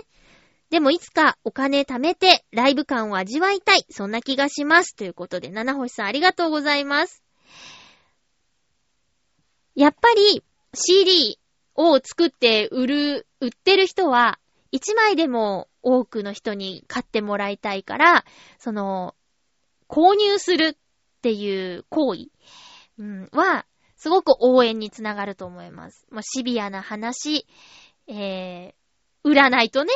[0.70, 4.96] でもいつかお金貯めてライブ感を味わいたい、そんな気がします。
[4.96, 7.22] ということで、七星さんありがとうございます。
[9.74, 10.42] やっぱり
[10.74, 11.38] CD
[11.74, 14.38] を作って売る、売ってる人は、
[14.72, 18.24] 1枚でも多くの人に買ってもらいたいから、
[18.58, 19.14] その、
[19.88, 22.28] 購入するっていう行為、
[22.98, 26.06] うん、は、すごく応援につながると思います。
[26.10, 27.46] もうシビアな話、
[28.08, 28.74] えー、
[29.22, 29.92] 売らないとね、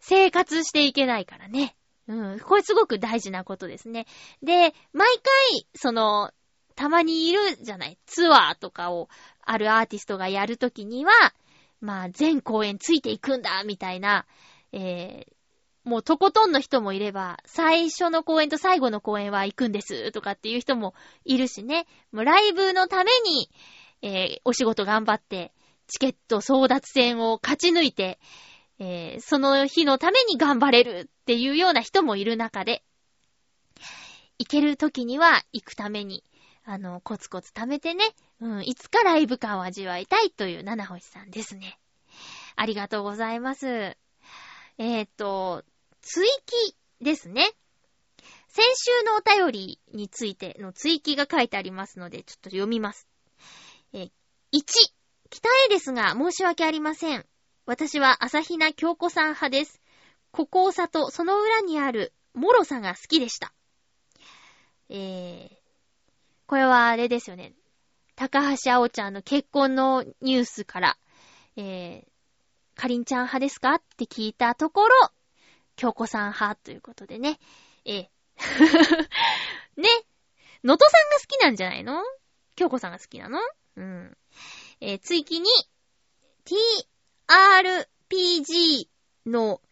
[0.00, 1.76] 生活していけないからね。
[2.06, 4.06] うん、これすごく大事なことですね。
[4.42, 5.08] で、毎
[5.52, 6.30] 回、その、
[6.74, 9.08] たまにいるじゃない、ツアーとかを
[9.42, 11.12] あるアーティストがやるときには、
[11.80, 14.26] まあ、全公演ついていくんだ、みたいな、
[14.72, 21.86] えー、もうとことんの人もいれば、最初の公演と最後の公演は行くんです、とかっていう人もいるしね。
[22.12, 23.50] もうライブのために、
[24.02, 25.52] えー、お仕事頑張って、
[25.86, 28.18] チケット争奪戦を勝ち抜いて、
[28.78, 32.82] えー、その日のために頑張れるっていうような人もいる中で、
[34.38, 36.22] 行ける時には行くために、
[36.64, 38.04] あの、コツコツ貯めてね、
[38.40, 41.78] うん、いつかライブ感を味わいたいという七星さんですね。
[42.56, 43.66] ありがとうございます。
[43.66, 45.64] えー、っと、
[46.02, 47.50] 追記ですね。
[48.48, 53.06] 先週のお便りについての追記が書いてありますので、ちょっと読みます。
[53.92, 54.10] え1、
[55.30, 57.26] 北へですが申し訳ありません。
[57.66, 59.80] 私は朝比奈京子さん派です。
[60.30, 63.52] 孤高さとその裏にある脆さが好きでした。
[64.88, 65.56] えー、
[66.46, 67.52] これはあれですよね。
[68.18, 70.98] 高橋青ちゃんの結婚のニュースから、
[71.56, 75.10] えー、かりんちゃん派ですかって聞いたところ、
[75.76, 77.38] 京子さん派ということでね。
[77.84, 78.08] えー、
[79.80, 79.88] ね。
[80.64, 82.02] のとさんが好きなんじゃないの？
[82.56, 83.38] 京子さんが好きなの？
[83.76, 84.16] うん。
[84.80, 85.48] えー、追記に、
[87.30, 88.88] TRPG
[89.26, 89.62] の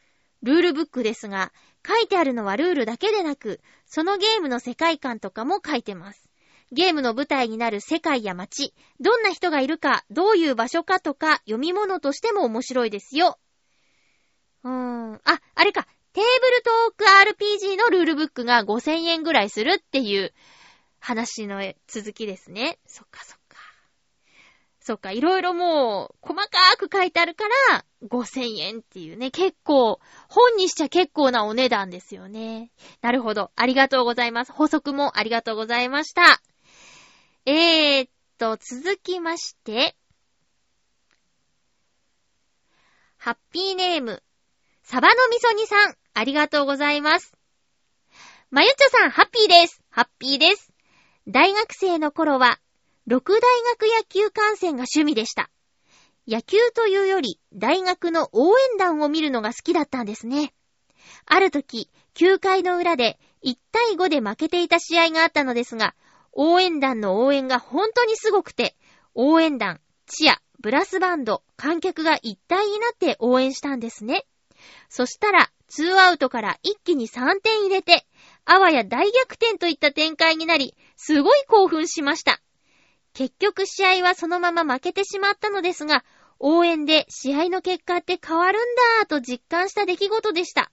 [0.43, 1.53] ルールブックですが、
[1.85, 6.26] 書いてあるのはルールだけでなく、そのゲームの世界観とかも書いてます。
[6.73, 13.39] ゲームの舞台になる世界や街、どんな人がいるか、どういう場所かとか、読み物としても面白いですよ。
[14.65, 15.15] うーん。
[15.15, 15.87] あ、あれか。
[16.13, 20.33] テーブルトーク RPG のルールブックが5000円ぐらいするっていう
[20.99, 22.79] 話の続きですね。
[22.87, 23.59] そっかそっか。
[24.81, 26.49] そっか、いろいろもう、細か
[26.79, 32.71] く書いてあるから、5000円っていうね、結構、本にしちゃ結構なお値段ですよね。
[33.03, 33.51] なるほど。
[33.57, 34.53] ありがとうございます。
[34.53, 36.41] 補足もありがとうございました。
[37.49, 39.95] えーっと、続きまして、
[43.19, 44.21] ハッピーネーム、
[44.83, 47.37] サバのみそ煮さん、ありがとうございます。
[48.51, 49.81] まゆちょさん、ハッピーです。
[49.91, 50.73] ハッピーです。
[51.29, 52.59] 大学生の頃は、
[53.07, 53.41] 六大
[53.75, 55.49] 学野球観戦が趣味でした。
[56.27, 60.53] 野球というより、大学の応援団を見るのが好きだったんですね。
[61.27, 65.95] ある時、9回の裏で1対5で負けていた試合があったのですが、
[66.39, 68.77] 応援団の応援が本当にすごくて、
[69.15, 74.27] 応援団、チア、ブラスバンド、観客が一体になって応援したんですね。
[74.91, 78.07] そしたら、ツーアウトから一気に3点入れて、
[78.45, 82.41] あわや大逆転といった展開になり、すごい興奮しました。
[83.15, 86.05] 結局試合はそのまま負けてしまったのですが、
[86.39, 88.63] 応援で試合の結果って変わるん
[89.01, 90.71] だーと実感した出来事でした。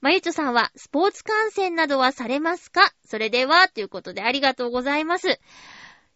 [0.00, 2.92] まゆちょさんはスポーツ観戦などはされますか？
[3.04, 5.40] それでは、ということでありがとうございます。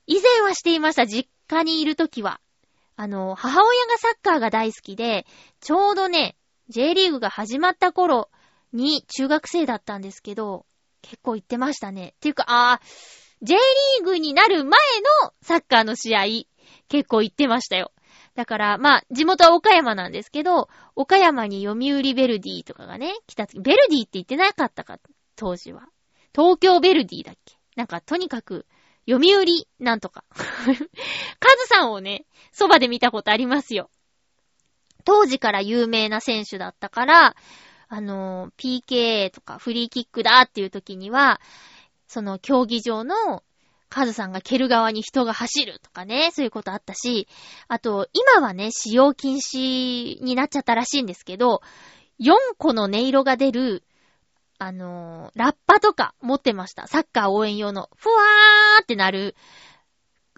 [0.07, 2.41] 以前はしていました、実家にいるときは。
[2.97, 5.27] あの、母親がサッカーが大好きで、
[5.61, 6.37] ちょうどね、
[6.69, 8.29] J リーグが始まった頃
[8.73, 10.67] に中学生だったんですけど、
[11.03, 12.13] 結構行ってましたね。
[12.17, 12.87] っていうか、あー、
[13.43, 14.79] J リーグになる前
[15.25, 16.25] のサッカーの試合、
[16.89, 17.91] 結構行ってましたよ。
[18.35, 24.99] だから、まあ、地元は岡山なんですけど、岡山に読売ベルディとかがね、来た時、ベルディって言ってなかったか、
[25.37, 25.89] 当時は。
[26.35, 27.57] 東京ベルディだっけ？
[27.77, 28.67] なんか、とにかく、
[29.09, 30.25] 読売なんとか。
[30.35, 33.91] カズさんをね、そばで見たことありますよ。
[35.05, 37.37] 当時から有名な選手だったから、
[37.89, 41.41] あの、PK とかフリーキックだっていう時には、
[42.07, 43.43] その競技場の
[43.91, 47.29] カズさんが蹴る側に人が走るとかね、そういうことあったし、
[47.69, 51.61] あと、今はね、使用禁止になっちゃったらしいんですけど、
[52.21, 53.85] 4個の音色が出る、
[54.59, 56.87] あのーラッパとか持ってました。
[56.87, 59.35] サッカー応援用の、ふわーってなる、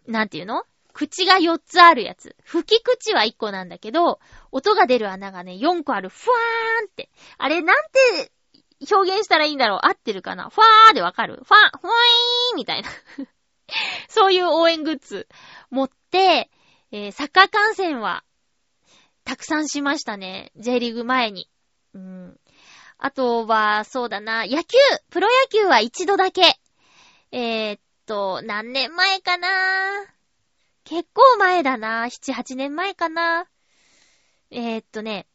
[0.07, 0.63] なんていうの？
[0.93, 2.37] 口が4つあるやつ。
[2.45, 7.11] 吹き口は1個なんだけど、音が出る穴がね、4個ある、ふわーんって。
[7.39, 7.77] あれ、なん
[8.15, 8.31] て
[8.91, 10.51] 表現したらいいんだろう合ってるかな？
[10.51, 11.37] ファーでわかる？
[11.37, 12.89] ファー、ふわーんみたいな。
[14.09, 15.29] そういう応援グッズ
[15.71, 16.51] 持って、
[16.91, 18.25] えーサッカー観戦は、
[19.25, 20.53] たくさんしましたね。
[20.57, 21.49] J リーグ前に。
[21.95, 22.41] うん。
[22.99, 24.79] あとは、そうだな、野球
[25.11, 26.59] プロ野球は一度だけ。
[27.31, 29.49] えーっと、何年前かな
[30.85, 32.07] 結構前だな。
[32.07, 33.47] 7、8年前かな。
[34.51, 35.27] えーっとね、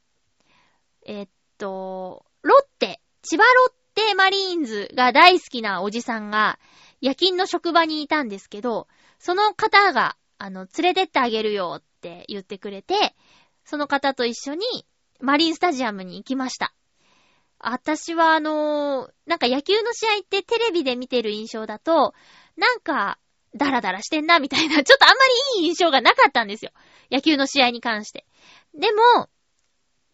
[1.05, 6.59] えーっと、ロッテ、千葉ロッテマリーンズが大好きなおじさんが、
[7.01, 8.87] 夜勤の職場にいたんですけど、
[9.19, 13.15] その方が、あの、連れてってあげるよって言ってくれて、
[13.65, 14.65] その方と一緒に
[15.19, 16.73] マリンスタジアムに行きました。
[17.59, 22.13] 私はあのーなんか野球の試合ってテレビで見てる印象だと、
[22.55, 23.19] なんか、
[23.55, 25.25] ダラダラしてんなみたいな、ちょっとあんま
[25.55, 26.71] りいい印象がなかったんですよ。
[27.11, 28.25] 野球の試合に関して。
[28.75, 29.29] でも、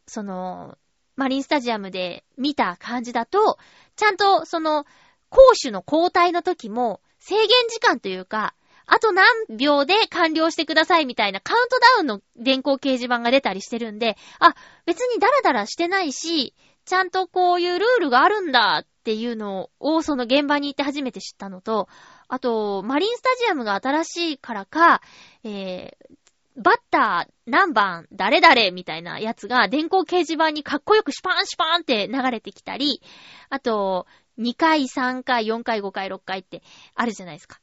[0.08, 0.78] その、
[1.16, 3.58] マリンスタジアムで見た感じだと、
[3.96, 4.86] ちゃんとその、
[5.34, 8.54] 攻守の交代の時も、制限時間というか、
[8.86, 9.26] あと何
[9.58, 14.54] 秒で完了してくださいみたいなカウントダウンの電光掲示板が出たりしてるんで、あ、
[14.86, 16.54] 別にダラダラしてないし、
[16.86, 21.88] ちゃんとこういうルールがあるんだっていうのを、その現場に行って初めて知ったのと、
[22.28, 25.02] あと、マリンスタジアムが新しいからか、
[25.44, 26.16] えー、
[26.56, 33.02] バッター何番誰々みたいなやつが電光掲示板にかっこよくシュパンシュパンって流れてきたり、
[33.50, 34.06] あと、
[34.40, 36.64] 2回、3回、4回、5回、6回って
[36.96, 37.60] あるじゃないですか。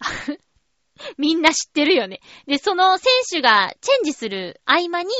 [1.18, 2.20] みんな知ってるよね。
[2.46, 5.10] で、その選手がチェンジする合間に、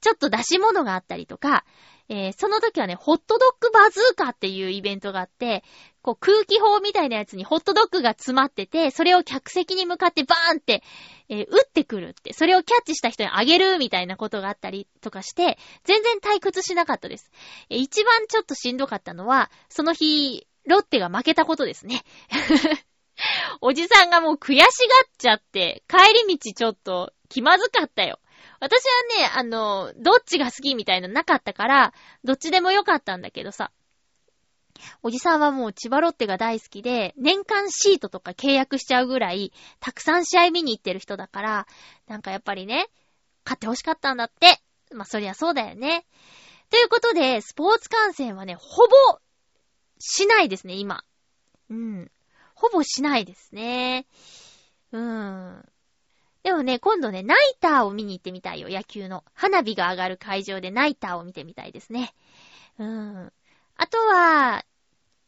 [0.00, 1.64] ちょっと出し物があったりとか、
[2.08, 5.62] えー、その時はね、ホットドッグバズーカっていうイベントがあって、
[6.02, 10.82] こう空気砲みたいなやつにホットドッグが詰まってて、それを客席に向かってバーンって、
[11.32, 17.30] えー、撃ってくるって、それをキャッチした人にあげるみたいなことがあったりとかして、全然退屈しなかったです。
[17.70, 22.02] えー、一番ちょっとしんどかったのは、その日、ロッテが負けたことですね。
[23.62, 24.68] おじさんがもう悔しがっ
[25.16, 28.20] ちゃって、帰り道ちょっと気まずかったよ。
[28.60, 28.82] 私
[29.16, 33.72] はね、あの、どっちが好きみたいなのなかったから、どっちでもよかったんだけどさ。
[35.02, 41.66] おじさんはもう千葉ロッテが大好きで、年間シートとか契約しちゃうぐらい、たくさん試合見に行ってる人だから、
[42.06, 42.88] なんかやっぱりね、
[43.44, 44.60] 買って欲しかったんだって。
[44.94, 46.04] まあ、そりゃそうだよね。
[46.70, 49.20] ということで、スポーツ観戦はね、ほぼ、
[49.98, 51.04] しないですね、今。
[51.70, 52.10] うん。
[52.54, 54.06] ほぼしないですね。
[54.92, 55.68] うーん。
[56.42, 59.24] でもね、今度ね、ナイターを見に行ってみたいよ、野球の。
[59.34, 62.14] 花火が上がる会場でナイターを見てみたいですね。
[62.78, 63.32] うーん。
[63.76, 64.64] あとは、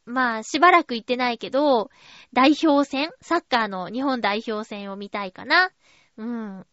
[0.06, 1.90] まあ、しばらく行ってないけど、
[2.32, 5.70] 代表戦サッカーの日本代表戦を見たいかな。
[6.16, 6.66] うん。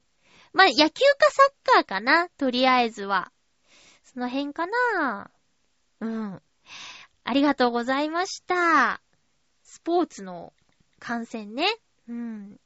[0.54, 0.92] まあ、野球か
[1.30, 3.32] サッカーかなとりあえずは。
[4.04, 5.32] その辺かな
[6.02, 6.42] うん。
[7.24, 9.02] ありがとうございました。
[9.64, 10.54] スポーツの
[11.00, 11.68] 観戦ね。
[12.10, 12.60] うん。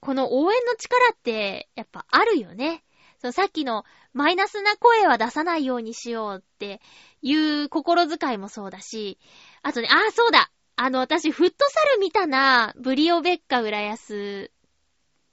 [0.00, 2.84] この応援の力って、やっぱあるよね。
[3.22, 6.80] そう、さっきのマイナスな声は出さないようにしようって
[7.22, 9.20] いう心遣いもそうだし、
[9.62, 14.50] あとね、ああ、そうだあの、私、フットサル見たな、ブリオベッカ浦安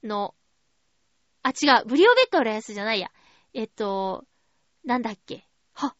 [0.04, 0.36] の、
[1.42, 3.10] あ、違う、ブリオベッカ浦安じゃないや。
[3.54, 4.24] えっと、
[4.84, 5.44] なんだっけ。
[5.72, 5.96] は、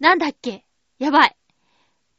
[0.00, 0.66] なんだっけ。
[0.98, 1.36] やばい。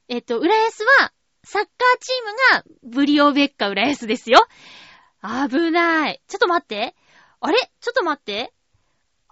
[0.08, 4.48] えっと、浦安は、サッカーチームがブリオベッカ浦安ですよ。
[5.22, 6.22] 危ない。
[6.28, 6.96] ちょっと待って。
[7.42, 7.60] あれ？
[7.82, 8.54] ちょっと待って。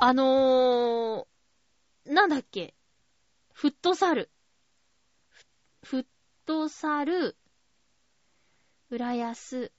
[0.04, 2.74] あのー、なんだっけ？
[3.54, 4.32] フットサル。
[5.84, 6.06] フッ
[6.48, 7.38] トサル、
[8.90, 9.72] 浦安。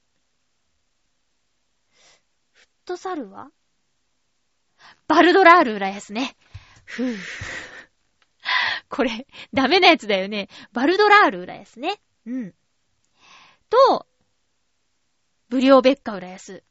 [2.53, 3.51] フットサルは？
[5.09, 6.37] バルドラール浦安ね。
[6.85, 7.19] ふぅ。
[8.89, 10.49] これ、ダメなやつだよね。
[10.73, 12.01] バルドラール浦安ね。
[12.27, 12.55] うん。
[13.69, 14.07] と、
[15.49, 16.63] ブリオベッカ浦安。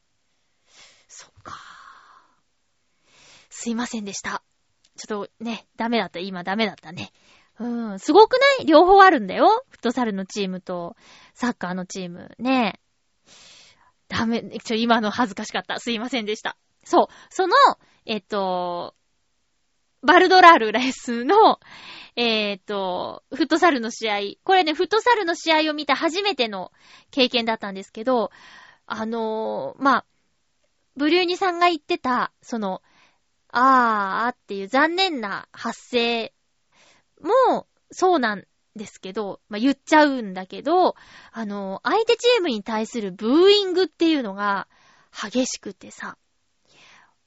[1.10, 1.60] そっか。
[3.62, 4.42] すいませんでした。
[4.98, 6.20] ちょっとね、ダメだった。
[6.20, 7.12] 今ダメだったね。
[7.60, 8.66] うん、すごくない？
[8.66, 9.64] 両方あるんだよ。
[9.70, 10.96] フットサルのチームと、
[11.36, 12.32] サッカーのチーム。
[12.40, 12.80] ね
[14.08, 15.80] ダメ、ちょ、今の恥ずかしかった。
[15.80, 16.58] すいませんでした。
[16.84, 17.08] そう。
[17.30, 17.54] その、
[18.08, 18.96] えっと、
[20.02, 21.60] バルドラールライスの、
[22.16, 24.20] えっ、と、フットサルの試合。
[24.44, 26.72] これね、フットサルの試合を見た初めての
[27.12, 28.32] 経験だったんですけど、
[28.88, 30.06] あのー、まあ、
[30.98, 32.82] ブリューニさんが言ってた、その、
[33.52, 36.34] あーあっていう残念な発声
[37.22, 38.46] もそうなん
[38.76, 40.96] ですけど、まあ、言っちゃうんだけど、
[41.32, 44.68] あの、相手チームに対するブーイングっていうのが
[45.12, 46.18] 激しくてさ、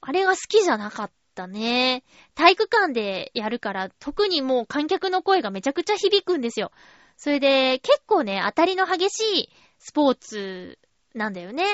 [0.01, 2.05] あれが好きじゃなかったね。
[2.35, 6.73] 体育館でやるから、特にもう観客の声がめちゃくちゃ響くんですよ。
[7.17, 10.79] それで、結構ね、当たりの激しいスポーツ
[11.15, 11.65] なんだよね。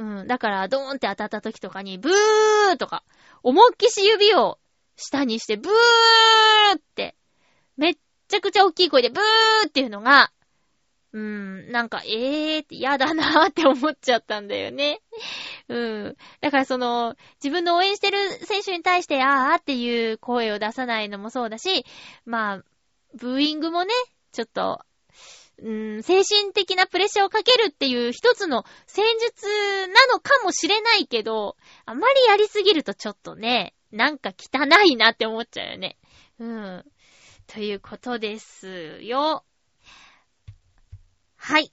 [0.00, 0.26] うん。
[0.26, 3.04] だから、ドーンって当たった時とかに、ブーとか、
[3.42, 4.58] 思いっきし指を
[4.96, 7.16] 下にして、ブーって、
[7.76, 7.94] めっ
[8.26, 10.32] ちゃくちゃ大きい声で、ブーっていうのが、
[11.12, 15.02] うーん、なんか、えーって嫌だなーって思っちゃったんだよね。
[15.68, 16.16] うん。
[16.40, 21.84] だからその、自分の応援してる選手に対して、あーっていう声を出さないのもそうだし、
[22.24, 22.64] まあ、
[23.18, 23.92] ブーイングもね、
[24.32, 24.80] ちょっと、
[25.62, 29.46] うん、精神的なプレッシャーをかけるっていう一つの戦術
[29.88, 35.98] なのかもしれないけど、あまりやりすぎるとちょっとね、なんか汚いなって思っちゃうよね。
[36.38, 36.84] うん。
[37.46, 39.44] ということですよ。
[41.36, 41.72] はい。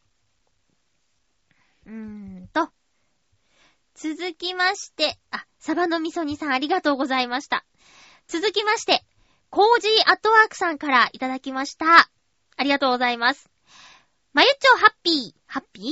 [1.86, 2.70] うーんと。
[3.96, 7.66] 続きまして、あ、サバのみそ煮さんありがとうございました。
[8.28, 9.06] 続きまして、
[9.50, 12.10] コージーアットワークさんからいただきました。
[12.58, 13.57] ありがとうございます。
[14.34, 15.86] まゆっちょハッピー、ハッピー？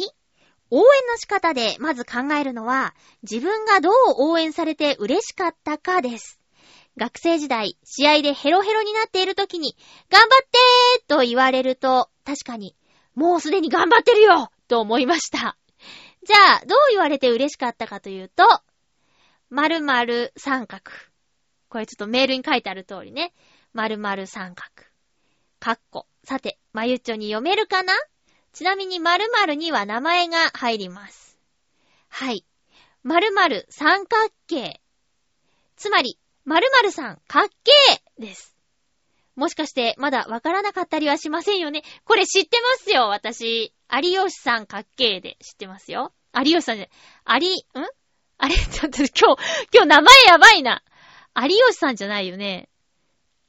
[0.72, 6.40] 応援の仕方でまず考えるのは、自分がどう応援されて嬉しかったかです。
[6.98, 9.76] 学生時代、試合でヘロヘロになっている時に、
[10.10, 12.76] 頑張ってーと言われると、確かに、
[13.16, 15.58] もうすでに頑張ってるよと思いました。
[16.24, 18.44] じゃあ、どう言われて嬉しかったかというと、
[19.50, 20.84] 〇〇三角。
[21.70, 23.34] これちょっとメールに書いてある通りね。
[23.74, 24.70] 〇〇三角。
[25.60, 26.08] かっこ。
[26.24, 27.94] さて、まゆっちょに読めるかな？
[28.56, 31.38] ちなみに〇〇には名前が入ります。
[32.08, 32.46] はい。
[33.04, 34.80] 〇〇三角形。
[35.76, 38.56] つまり、〇〇さん、かっけーです。
[39.36, 41.84] もしかして、まだわからなかったりはしませんよね。
[42.06, 43.74] これ知ってますよ、私。
[43.92, 46.14] 有吉さんかっけーで知ってますよ。
[46.34, 46.88] 有吉さんじゃ
[47.26, 47.42] ない。
[47.42, 47.86] 有、ん？
[48.38, 48.56] あれ？
[48.56, 50.82] ちょっと今日、今日名前やばいな。
[51.36, 52.70] 有吉さんじゃないよね。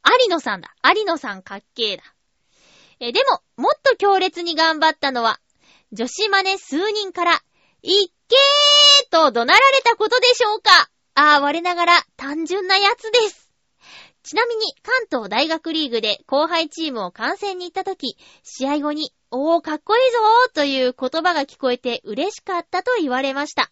[0.04, 0.74] 有野さんだ。
[0.82, 2.02] 有野さんかっけーだ。
[2.98, 5.38] え、でも、もっと強烈に頑張ったのは、
[5.92, 7.42] 女子マネ数人から、
[7.82, 13.52] いっけーと怒鳴られたことでしょうかああ、我ながら単純なやつです。
[14.22, 23.70] ちなみに、関東大学リーグで後輩チームを観戦に行った時、試合後に、おー、かっこいいぞーという言葉が聞こえて嬉しかったと言われました。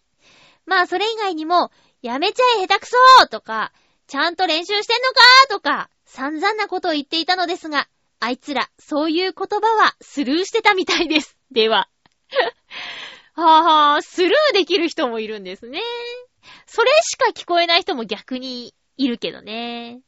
[0.65, 1.71] まあ、それ以外にも、
[2.01, 3.73] やめちゃえ下手くそーとか、
[4.07, 7.87] ちゃんと練習してんのかーとか、散々なことを言っていたのですが、
[8.25, 11.37] あいつら、そういう言葉はスルーしてたみたいです。
[11.51, 11.87] では。
[13.35, 15.79] はぁ、スルーできる人もいるんですね。
[16.65, 20.01] それしか聞こえない人も逆にいるけどね。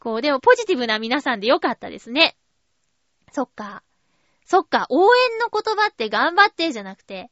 [0.00, 2.36] こう、でもポジティブな皆さんでよかったですね。
[3.30, 3.84] そっか。
[4.44, 7.30] そっか、応援の言葉って頑張ってじゃなくて、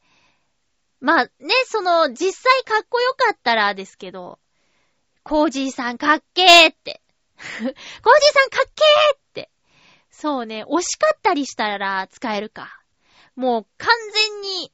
[1.01, 1.31] まあね、
[1.65, 4.39] その、実際かっこよかったらですけど、
[5.23, 7.01] コージーさんかっけーって。
[7.35, 9.52] コージーさんかっけーって。
[10.13, 12.79] そうね、惜しかったりしたら使えるか。
[13.35, 14.71] もう完全に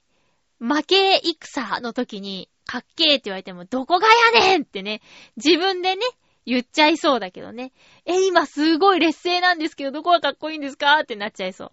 [0.60, 5.02] 負け戦の時にかっけーって言われてもどこがやねんってね、
[5.38, 6.02] 自分でね、
[6.46, 7.72] 言っちゃいそうだけどね。
[8.06, 11.72] え、今すごい劣勢なんですけどどこがかっこいいんですかってなっちゃいそう。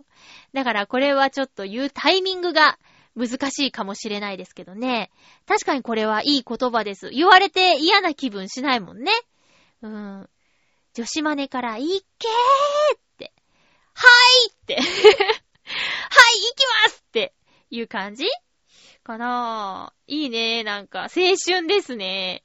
[0.54, 2.78] だからこれはちょっと言うタイミングが
[3.16, 5.10] 難しいかもしれないですけどね。
[5.46, 7.10] 確かにこれはいい言葉です。
[7.10, 9.10] 言われて嫌な気分しないもんね。
[9.82, 10.28] うん。
[10.94, 13.05] 女子マネから、いっけーっ。
[13.96, 14.06] は
[14.46, 14.76] いって。
[14.78, 17.34] はい、行きますって
[17.70, 18.26] いう感じ
[19.02, 20.12] かなぁ。
[20.12, 22.44] いいねなんか、青春ですね。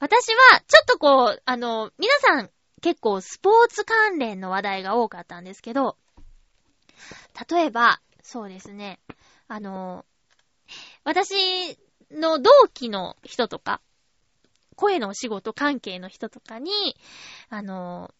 [0.00, 2.50] 私は、ちょっとこう、あの、皆さん
[2.82, 5.96] 結構スポーツ関連の話題が多かったんですけど、
[7.48, 8.98] 例えば、そうですね、
[9.46, 10.04] あの、
[11.04, 11.78] 私
[12.10, 13.80] の同期の人とか、
[14.74, 16.96] 声のお仕事関係の人とかに、
[17.48, 18.12] あの、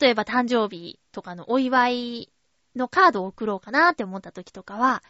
[0.00, 2.32] 例えば誕生日とかのお祝い
[2.76, 5.02] のカードを送ろうかなって思った時とかは、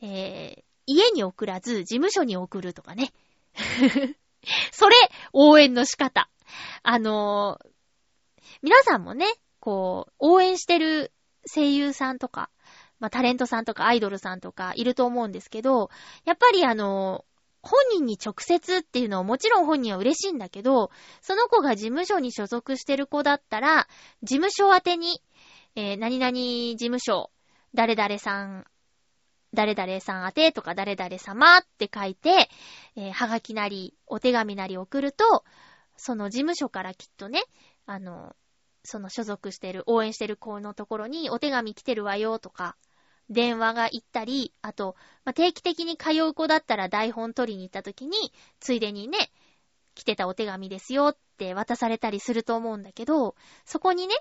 [0.00, 3.12] えー、家に送らず事務所に送るとかね。
[4.70, 4.96] それ、
[5.32, 6.28] 応援の仕方。
[6.82, 7.76] あのー
[8.62, 9.26] 皆さんもね、
[9.60, 11.12] こう、応援してる
[11.52, 12.50] 声優さんとか、
[12.98, 15.90] まあ、タレントさんとかアイドルさんとかいると思うんですけど、
[16.24, 17.35] やっぱりあのー
[17.66, 20.90] 本人に直接っていうのはもちろん本人は嬉しいんだけど、
[21.20, 23.88] その子が事務所に所属してる子だったら、
[24.22, 25.22] 事務所宛てに、
[25.74, 27.30] えー何々事務所、
[27.74, 28.66] 誰々さん、
[29.52, 32.48] 誰々さん宛てとか誰々様って書いて、
[32.96, 35.44] えーはがきなり、お手紙なり送ると、
[35.96, 37.42] その事務所からきっとね、
[37.86, 38.34] あの、
[38.84, 42.76] その所属してる、応援してる子のところにお手紙来てるわよとか、
[43.30, 49.30] 電話が行ったり、あと、まあ、定期的に通う子だったら台本取りに行った時に、ついでにね、
[49.94, 54.14] 来てたお手紙ですよって渡されたりすると思うんだけど、そこにね、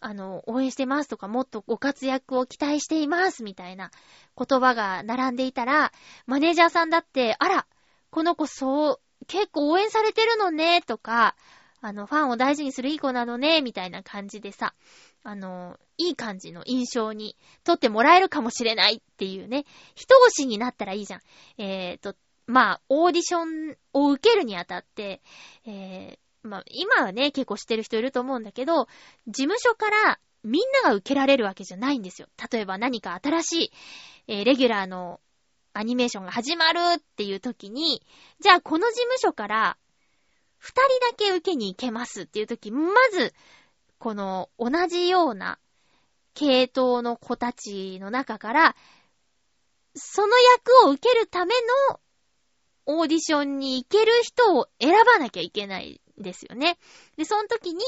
[0.00, 3.90] あの、応援してますとか、もっとご活躍を期待していますみたいな
[4.36, 5.92] 言葉が並んでいたら、
[6.26, 7.66] マネージャーさんだって、あら、
[8.10, 11.36] この子そう、結構応援されてるのね、とか、
[11.82, 14.74] あの、ファンを大事にするいい子なのね、みたいな感じでさ、
[15.22, 21.20] あの、いい感じの印象にとってもらえるかもしれないっていうね、人越しになったらいいじゃん。
[21.58, 25.20] えーと、まあ、オーディションを受けるにあたって、
[25.66, 28.86] えー、まあ、今はね、結構知ってる人いると思うんだけど、
[29.26, 32.28] 事務所からみんなが受けられるわけじゃないんですよ。
[32.50, 33.72] 例えば何か新しい、
[34.28, 35.20] えーレギュラーの
[35.74, 38.02] アニメーションが始まるっていう時に、
[38.40, 39.76] じゃあこの事務所から
[40.56, 43.34] 二人だけ受けに行けますっていう時、まず、
[43.98, 45.58] この同じような
[46.34, 48.76] 系統の子たちの中から、
[49.94, 51.54] その役を受けるため
[51.90, 52.00] の
[52.86, 56.78] オーディションに行ける人を選ばなきゃいけないんですよね。
[57.16, 57.84] で、その時に、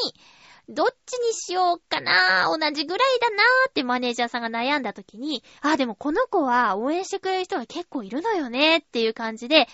[0.69, 9.69] どっちにしようかな同じぐらいだなーってマネージャーさんが悩んだ時に、あ、でもこの子は応援してくれる人が結構いるのよねっていう感じで、はーっ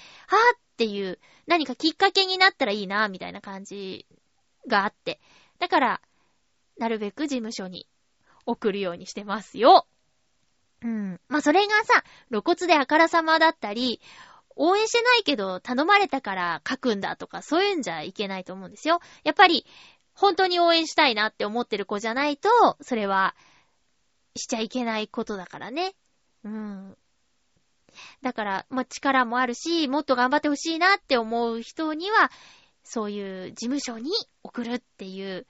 [0.79, 4.07] ていう、何かきっかけになったらいいなみたいな感じ
[4.67, 5.21] があって。
[5.59, 6.01] だから、
[6.79, 7.87] なるべく事務所に
[8.49, 9.87] 送るようにしてますよ。
[10.83, 11.21] うん。
[11.29, 14.01] まあ、それがさ、露骨であからさまだったり、
[14.57, 19.01] 応援してないけど頼まれたから書くんだとか、そういうんじゃいけないと思うんですよ。
[19.23, 19.67] やっぱり、
[20.15, 22.49] 本当に応援したいなって思ってる子じゃないと、
[22.81, 23.37] それは、
[24.35, 25.95] しちゃいけないことだからね。
[26.43, 26.97] うん。
[28.23, 32.31] だから、まあ、力もあるし、もっと頑張ってほしいなって思う人には、
[32.83, 34.11] そういう事務所に
[34.43, 35.47] 送るっていう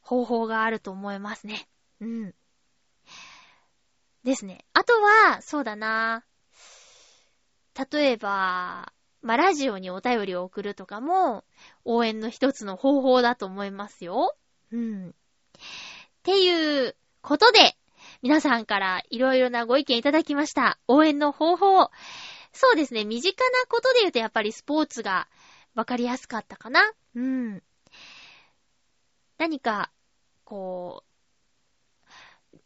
[0.00, 1.68] 方法があると思いますね。
[2.00, 2.34] うん。
[4.24, 4.64] ですね。
[4.74, 6.24] あとは、そうだな。
[7.92, 8.92] 例えば、
[9.22, 11.44] まあ、ラジオにお便りを送るとかも、
[11.84, 14.36] 応援の一つの方法だと思いますよ。
[14.72, 15.10] うん。
[15.10, 15.12] っ
[16.22, 17.76] ていうことで、
[18.22, 20.78] 皆さんからいろいろなご意見いただきました。
[20.88, 21.90] 応援の方法。
[22.52, 25.28] そうですね、身近なことで言うとやっぱりスポーツが
[25.74, 26.92] わかりやすかったかな。
[27.14, 27.62] うん。
[29.38, 29.90] 何か、
[30.44, 31.09] こう、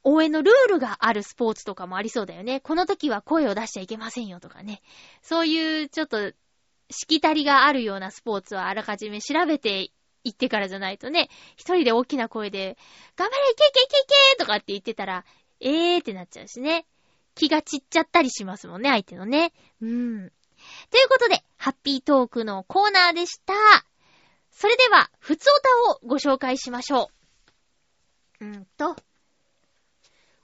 [0.04, 2.60] 応援のルールがあるスポーツとかもありそうだよね。
[2.60, 4.82] この時は声を出しちゃいけませんよとかね。
[5.22, 6.32] そういうちょっと、
[6.90, 9.90] しきたりがあるようなスポーツはあらかじめ調べて
[10.22, 12.76] いってからじゃないとね、一人で大きな声で、
[13.16, 14.04] 頑張れいけいけいけい
[14.36, 15.24] けとかって言ってたら、
[15.60, 16.86] えーってなっちゃうしね。
[17.34, 19.52] 気が散っちゃったりしますもんね、相手のね。
[19.80, 20.30] うん。
[20.90, 23.54] ということで、ハッピートークのコーナーでした。
[24.50, 27.10] それでは、ふつおたをご紹介しましょ
[28.40, 28.44] う。
[28.44, 28.96] うんと。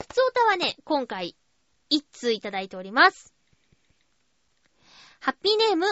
[0.01, 1.37] ふつおたはね、今回、
[1.91, 3.35] 一通いただいております。
[5.21, 5.87] ハッピーネーム、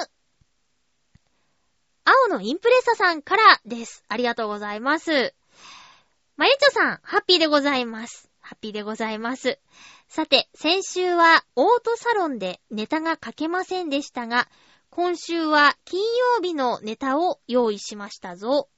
[2.05, 4.03] 青のインプレッサさんからです。
[4.09, 5.35] ありがとうございます。
[6.39, 8.31] まゆちょさん、ハッピーでございます。
[8.41, 9.59] ハッピーでございます。
[10.09, 14.49] さて、先週はオートサロンでネタが書けませんでしたが、
[14.89, 18.71] 今週は金曜日のネタを用意しましたぞ。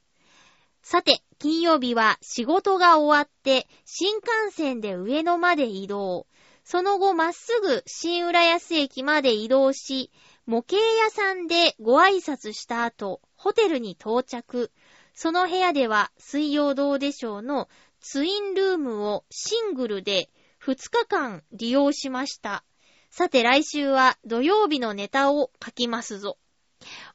[0.82, 6.26] さて、金曜日は仕事が終わって新幹線で上野まで移動。
[6.64, 10.10] その後まっすぐ新浦安駅まで移動し、
[10.46, 14.70] 模型屋さんでご挨拶した後、ホテルに到着。
[15.14, 17.68] その部屋では水曜どうでしょうの
[18.00, 20.30] ツインルームをシングルで
[20.64, 22.64] 2日間利用しました。
[23.10, 26.38] さて来週は土曜日のネタを書きますぞ。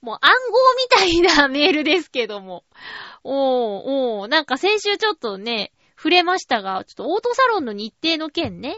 [0.02, 2.64] もう暗号みたいなメールですけども。
[3.24, 8.78] おー、おー、なんか先週ちょっとね、触れましたが、ちょっとオートサロンの日程の件ね。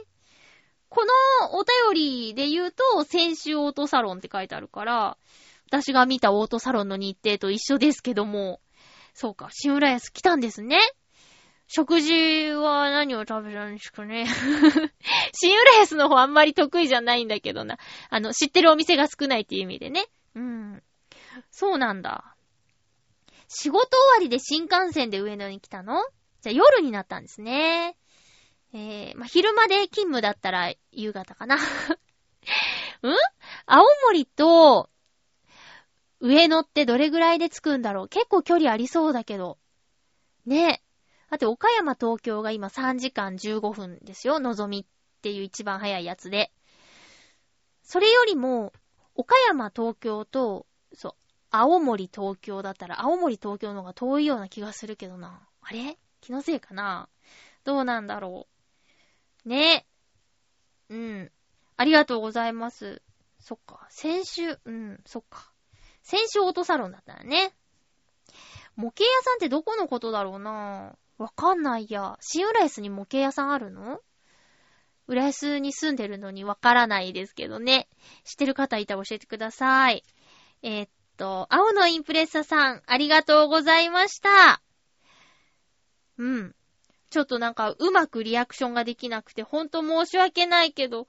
[0.90, 5.18] このお便りで言うと、先週オートサロンって書いてあるから、
[5.68, 8.62] 私が見たオートサロンの日程と一緒ですけども、
[9.14, 10.80] そうか、新浦安来たんですね。
[11.68, 14.26] 食事は何を食べたんですかね。
[15.34, 17.78] 新浦安の方あんまり得意じゃないんだけどな。
[18.10, 20.06] あの、知ってるお店が少ないっていう意味でね。
[20.38, 20.84] うん。
[21.50, 22.36] そうなんだ。
[23.48, 26.04] 仕事終わりで新幹線で上野に来たの？
[26.42, 27.98] じゃあ夜になったんですね。
[28.74, 31.56] えー、まあ、昼まで勤務だったら夕方かな。
[31.58, 31.60] ん？
[33.66, 34.90] 青森と
[36.20, 38.08] 上野ってどれぐらいで着くんだろう？
[38.10, 39.58] 結構距離ありそうだけど。
[40.46, 40.84] ね。
[41.30, 44.40] だって岡山東京が今3時間15分ですよ。
[44.40, 46.52] のぞみっていう一番早いやつで。
[47.84, 48.74] それよりも、
[49.18, 51.13] 岡山東京と、そう、
[51.49, 55.41] 青森東京だったら青森東京の方が遠いような気がするけどな。
[55.61, 55.97] あれ？
[56.22, 57.09] 気のせいかな？
[57.63, 58.47] どうなんだろ
[59.45, 59.49] う。
[59.49, 59.86] ね。
[60.89, 61.32] うん。
[61.76, 63.01] ありがとうございます。
[63.39, 63.88] そっか。
[63.89, 65.51] 先週、うん、そっか。
[66.03, 67.53] 先週オートサロンだったらね。
[68.76, 70.95] 模型屋さんってどこのことだろうな？
[71.18, 72.18] わかんないや。
[72.22, 73.99] 新浦安に模型屋さんあるの？
[75.08, 77.88] 浦安に住んでるのにわからないですけどね。
[78.24, 80.03] 知ってる方いたら教えてください。
[80.64, 84.62] えーっと、青のインプレッサさん、ありがとうございました。
[86.18, 86.55] うん。
[87.10, 91.08] ちょっとなんかうまくリアクションができなくて、ほんと申し訳ないけど、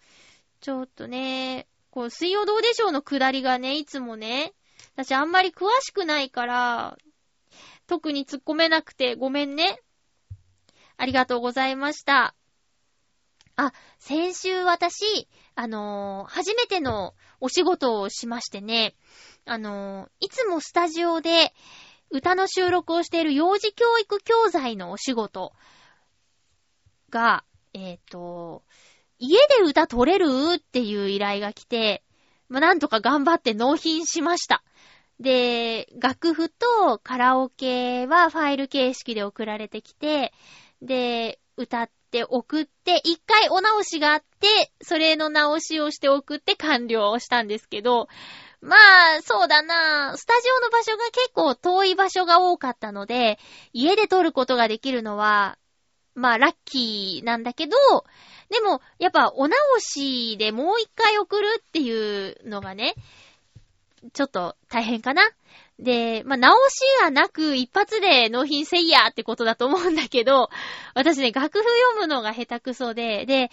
[0.60, 4.52] ちょっとね、こう、水曜どうでしょうの下りがね、いつもね、
[4.96, 6.98] 私あんまり詳しくないから、
[7.86, 9.80] 特に突っ込めなくてごめんね。
[10.96, 12.34] ありがとうございました。
[13.60, 18.94] あ、先週私、あのー初めてのお仕事をしましてね、
[19.46, 21.52] あのーいつもスタジオで
[22.08, 25.52] 歌の収録をしている幼児教育教材のお仕事
[27.10, 27.42] が、
[27.74, 28.62] えっ、と、
[29.18, 30.28] 家で歌取れる
[30.58, 32.04] っていう依頼が来て、
[32.48, 34.62] まあ、なんとか頑張って納品しました。
[35.18, 40.32] で、楽譜とカラオケはファイル形式で送られてきて、
[40.80, 48.08] で、歌って送って、一回お直しがあって、それの直しをして送って完了したんですけど、
[48.60, 53.38] まあ、そうだなスタジオの場所が結構遠い場所が多かったので、
[53.72, 55.58] 家で撮ることができるのは、
[56.14, 57.76] まあ、ラッキーなんだけど、
[58.50, 62.94] でも、やっぱ、お直しでもう一回送るっていうのがね、
[64.12, 65.22] ちょっと大変かな。
[65.78, 70.50] で、まあ、直しがなく一発で納品せいやってことだと思うんだけど、
[70.94, 73.50] 私ね、楽譜読むのが下手くそで、で、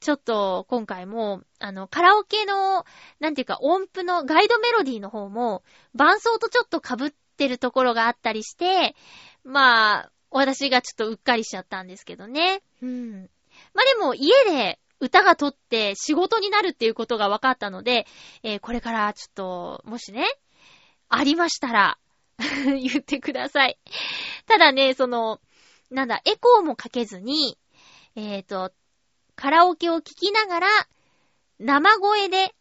[0.00, 2.84] ちょっと今回も、あの、カラオケの、
[3.20, 5.62] なんていうか音符のガイドメロディーの方も、
[5.94, 8.96] 伴奏とちょっと被ってるところがあったりして、
[9.44, 12.62] まあ、私がちょっとうっかりしちゃったんですけどね。
[12.82, 13.30] うん。
[13.72, 18.06] まあでも、家で歌が取って仕事になるっていうことが分かったので、
[18.42, 20.26] えー、これからちょっと、もしね、
[21.08, 21.98] ありましたら
[22.38, 23.78] 言ってください。
[24.46, 25.40] ただね、その、
[25.90, 27.58] なんだ、エコーもかけずに、
[28.14, 28.72] えっ、ー、と、
[29.34, 30.68] カラオケを聴きながら、
[31.58, 32.54] 生声で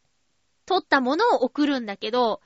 [0.66, 2.42] 撮ったものを送るんだけど、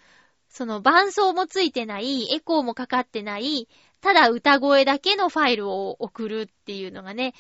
[0.50, 3.68] その伴奏もついてない、エコーもかかってない、
[4.02, 7.34] ただ歌声だけのファイルを送るっていうのがね、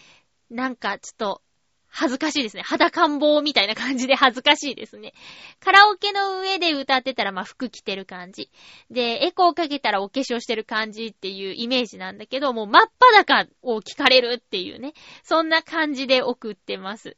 [0.49, 1.41] なんかちょっと
[1.89, 2.63] 恥ずかしいですね。
[2.63, 5.13] 肌感棒みたいな感じで恥ずかしいですね。
[5.59, 8.49] カラオケの上で歌ってたら、まあ、服着てる感じ。
[8.91, 14.93] で、エコーかけたらお化粧してる感じっていうイメージなんだけど、もう真っ裸を聞かれるっていうね。
[15.23, 17.17] そんな感じで送ってます。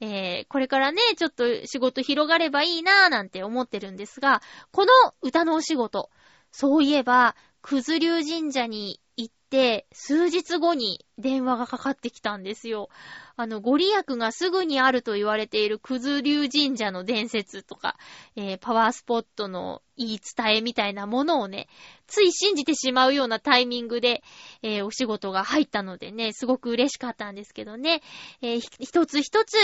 [0.00, 4.42] えー、これからね、ちょっと仕事広がればいいなぁなんて思ってるんですが、
[4.72, 4.92] この
[5.22, 6.10] 歌のお仕事、
[6.50, 12.88] そういえば、くず流神社に行って、数日後に電話がかかってきたんですよ。
[13.36, 17.96] あの、ご利益がすぐにあると言われているくず流神社の伝説とか、
[18.36, 21.66] えー、パワースポットの言い伝えみたいなものをね、
[22.06, 24.22] つい信じてしまうようなタイミングで、
[24.62, 28.02] えー、お仕事が入ったのでね、すごく嬉しかったんですけどね、
[28.40, 29.56] えー、一つ一つ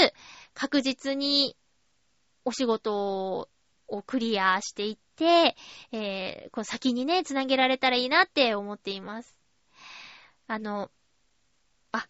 [0.53, 1.57] 確実に
[2.45, 3.49] お仕事
[3.87, 5.57] をクリアしていって、
[5.93, 9.44] えー、この先にね、つなげられたらいいなって思っています。
[10.47, 10.91] あの、
[11.93, 12.07] あ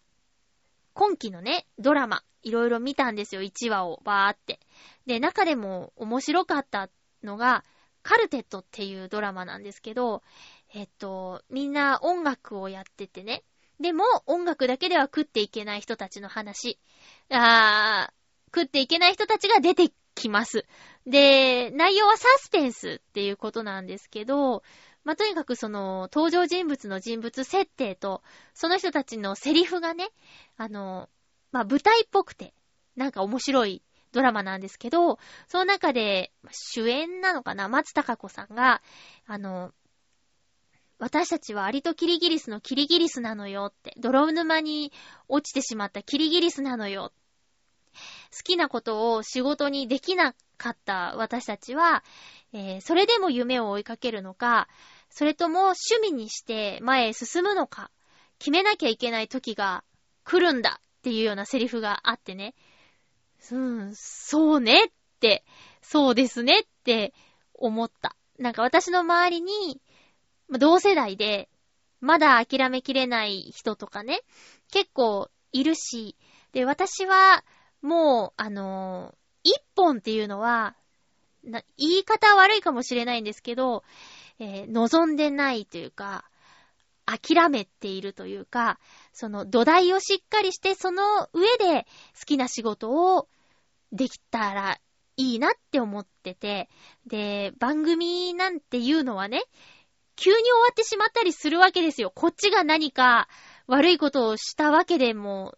[0.92, 4.60] 今期のね、ドラマ、いろいろ見たんですよ、1話をバーって。
[5.06, 6.90] で、中でも面白かった
[7.22, 7.64] のが、
[8.02, 10.22] カルテットっていうドラマなんですけど、
[10.74, 13.44] えっと、みんな音楽をやっててね。
[13.80, 16.78] でも、音楽だけでは食っていけない人たちの話。
[17.30, 20.66] あー、食っていけない人たちが出てきます。
[21.06, 24.62] で、内容はサスペンスっていうことなんですけど、
[25.04, 28.22] まあ、とにかくその、登場人物の人物設定と、
[28.54, 30.08] その人たちのセリフがね、
[30.56, 31.08] あの、
[31.52, 32.54] まあ、舞台っぽくて、
[32.96, 33.82] なんか面白い
[34.12, 38.82] ドラマなんですけど、その中で、主演なのかな松高子さんが、
[39.26, 39.72] あの、
[40.98, 44.92] 私たちはアリとキリギリスのキリギリスなのよって、泥沼に
[45.28, 47.12] 落ちてしまったキリギリスなのよ。
[48.32, 52.02] 好きなことを仕事にできなかった私たちは、
[52.52, 54.68] えー、それでも夢を追いかけるのか、
[55.14, 57.92] それとも趣味にして前へ進むのか、
[58.40, 59.84] 決めなきゃいけない時が
[60.24, 62.56] 来るんだっていうようなセリフがあってね。
[63.52, 64.88] うん、そうねっ
[65.20, 65.44] て、
[65.82, 67.14] そうですねって
[67.54, 68.16] 思った。
[68.40, 69.80] なんか私の周りに、
[70.50, 71.48] 同世代で、
[72.00, 74.20] まだ諦めきれない人とかね、
[74.72, 76.16] 結構いるし、
[76.50, 77.44] で、私は、
[77.82, 80.74] もう、あのー、一本っていうのは、
[81.44, 83.84] 言い方悪いかもしれないんですけど、
[84.38, 86.24] えー、望んでないというか、
[87.06, 88.78] 諦めているというか、
[89.12, 91.86] その土台をしっかりして、その上で
[92.18, 93.28] 好きな仕事を
[93.92, 94.80] できたら
[95.16, 96.68] いいなって思ってて、
[97.06, 99.42] で、番組なんていうのはね、
[100.16, 102.10] 急に終わってしまったりするわけですよ。
[102.14, 103.28] こっちが何か
[103.66, 105.56] 悪いことをしたわけでも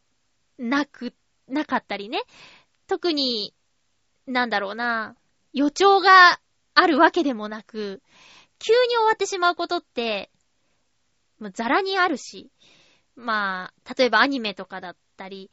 [0.59, 1.15] なく、
[1.49, 2.23] なかったりね。
[2.87, 3.55] 特に、
[4.27, 5.17] なんだろうな、
[5.53, 6.41] 予兆が
[6.75, 8.03] あるわけでもなく、
[8.59, 10.31] 急に終わってしまうことって、
[11.39, 12.51] もうザラにあるし、
[13.15, 15.51] まあ、例えばアニメとかだったり、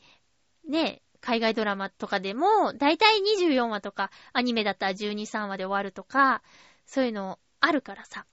[0.68, 6.44] ね、海外ドラマとかでも、だいたい24話とか、アニメだったら12、3話で終わるとか、
[6.86, 8.26] そういうのあるからさ。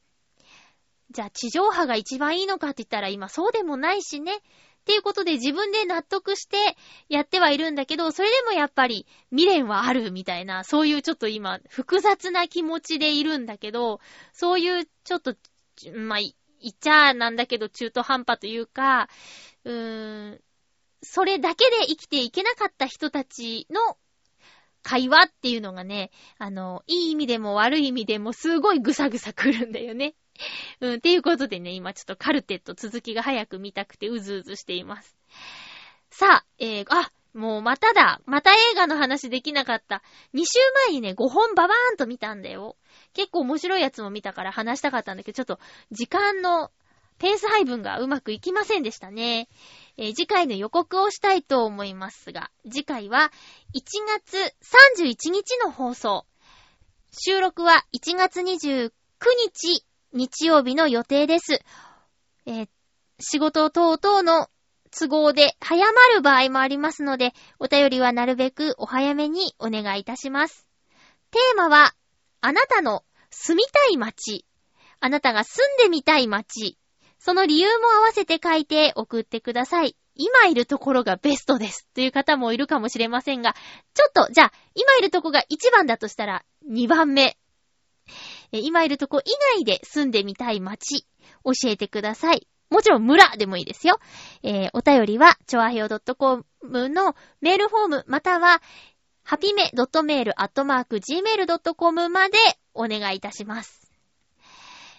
[1.13, 4.41] じゃあ地上波が一番いいのかって言ったら今そうでもないしね。
[4.81, 6.57] っていうことで自分で納得して
[7.09, 14.01] やってはいるんだけど、それでもやっぱり未練はあるみたいな、そういうちょっと今複雑な気持ちでいるんだけど、
[14.33, 15.35] そういうちょっと、
[15.95, 16.33] まあ、言
[16.73, 19.09] っちゃなんだけど中途半端というか、
[19.65, 20.41] うーん、
[21.03, 23.97] それだけで生きていけなかった人たちの
[24.83, 30.15] 会話っていうのがね、あの、いい意味でも悪い意味でもすごいぐさぐさ来るんだよね。
[30.81, 35.17] うん、っていうことでね、今ちょっとカルテット続きが早く見たくてうずうずしています。
[36.11, 38.21] さあ、えー、あ、もうまただ。
[38.27, 40.03] また映画の話できなかった。
[40.35, 42.77] 2週前にね、5本ババーンと見たんだよ。
[43.15, 45.61] 結構面白いやつも見たから話したかったんだけど、ちょっと
[45.93, 46.71] 時間の
[47.19, 49.49] ペース配分がうまくいきませんでしたね。
[49.97, 53.31] えー次回の予告をしたいと思いますが、次回は
[53.75, 54.55] 1月
[54.97, 56.27] 31日の放送。
[57.13, 58.91] 収録は1月29
[59.45, 61.61] 日日曜日の予定です。
[62.47, 62.69] えー
[63.21, 64.49] 仕事等々の
[64.91, 70.67] 都合で早まる場合もありますので、お便りはなるべくお早めにお願いいたします。
[71.31, 71.95] テーマは、
[72.41, 74.47] あなたの住みたい街。
[74.99, 76.77] あなたが住んでみたい街。
[77.19, 79.97] その理由も合わせて書いて送ってください。
[80.15, 81.87] 今いるところがベストです。
[81.95, 83.55] という方もいるかもしれませんが、
[83.95, 87.37] ちょっと、じゃあ、今いるとこが1番だとしたら、2番目。
[88.59, 91.07] 今いるとこ以外で住んでみたい街、
[91.45, 92.49] 教えてください。
[92.71, 93.99] もちろん村でもいいですよ。
[94.43, 98.63] えーお便りは、ちょあへよ .com のメールフォーム、または、
[99.25, 100.29] ハピメ .mail.gmail.com
[102.09, 102.39] まで
[102.75, 103.93] お願いいたします。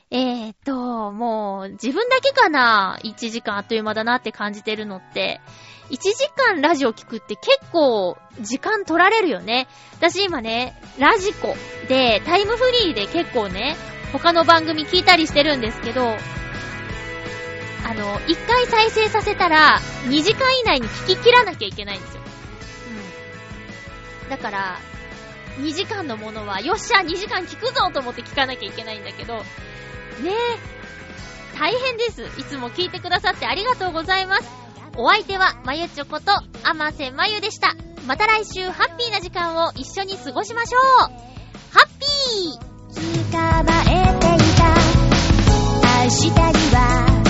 [0.09, 5.39] えーっと、もう、自分だけかな ?1 時間あっという間だなって感じてるのって。
[5.91, 9.67] 1時間ラジオ聞くって結構時間取られるよね。
[9.97, 11.55] 私今ね、ラジコ
[11.89, 13.75] でタイムフリーで結構ね、
[14.13, 16.15] 他の番組聞いたりしてるんですけど、
[17.83, 22.21] あの、1回再生させたら2時間以内に聞き切らなきゃいけないんですよ。
[24.23, 24.29] うん。
[24.29, 24.79] だから、
[25.57, 29.43] 2時間のものは、よっしゃ、2時間聞くぞと思って聞かなきゃいけないんだけど、ね
[30.29, 32.23] え、大変です。
[32.39, 34.60] いつも聞いてくださってありがとうございます。
[34.97, 36.31] お相手は、まゆちょこと、
[36.63, 37.75] あませまゆでした。
[38.05, 40.81] また来週、ハッピーな時間を一緒に過ごしましょう。
[41.71, 42.71] ハッピー。
[46.03, 47.20] 明日には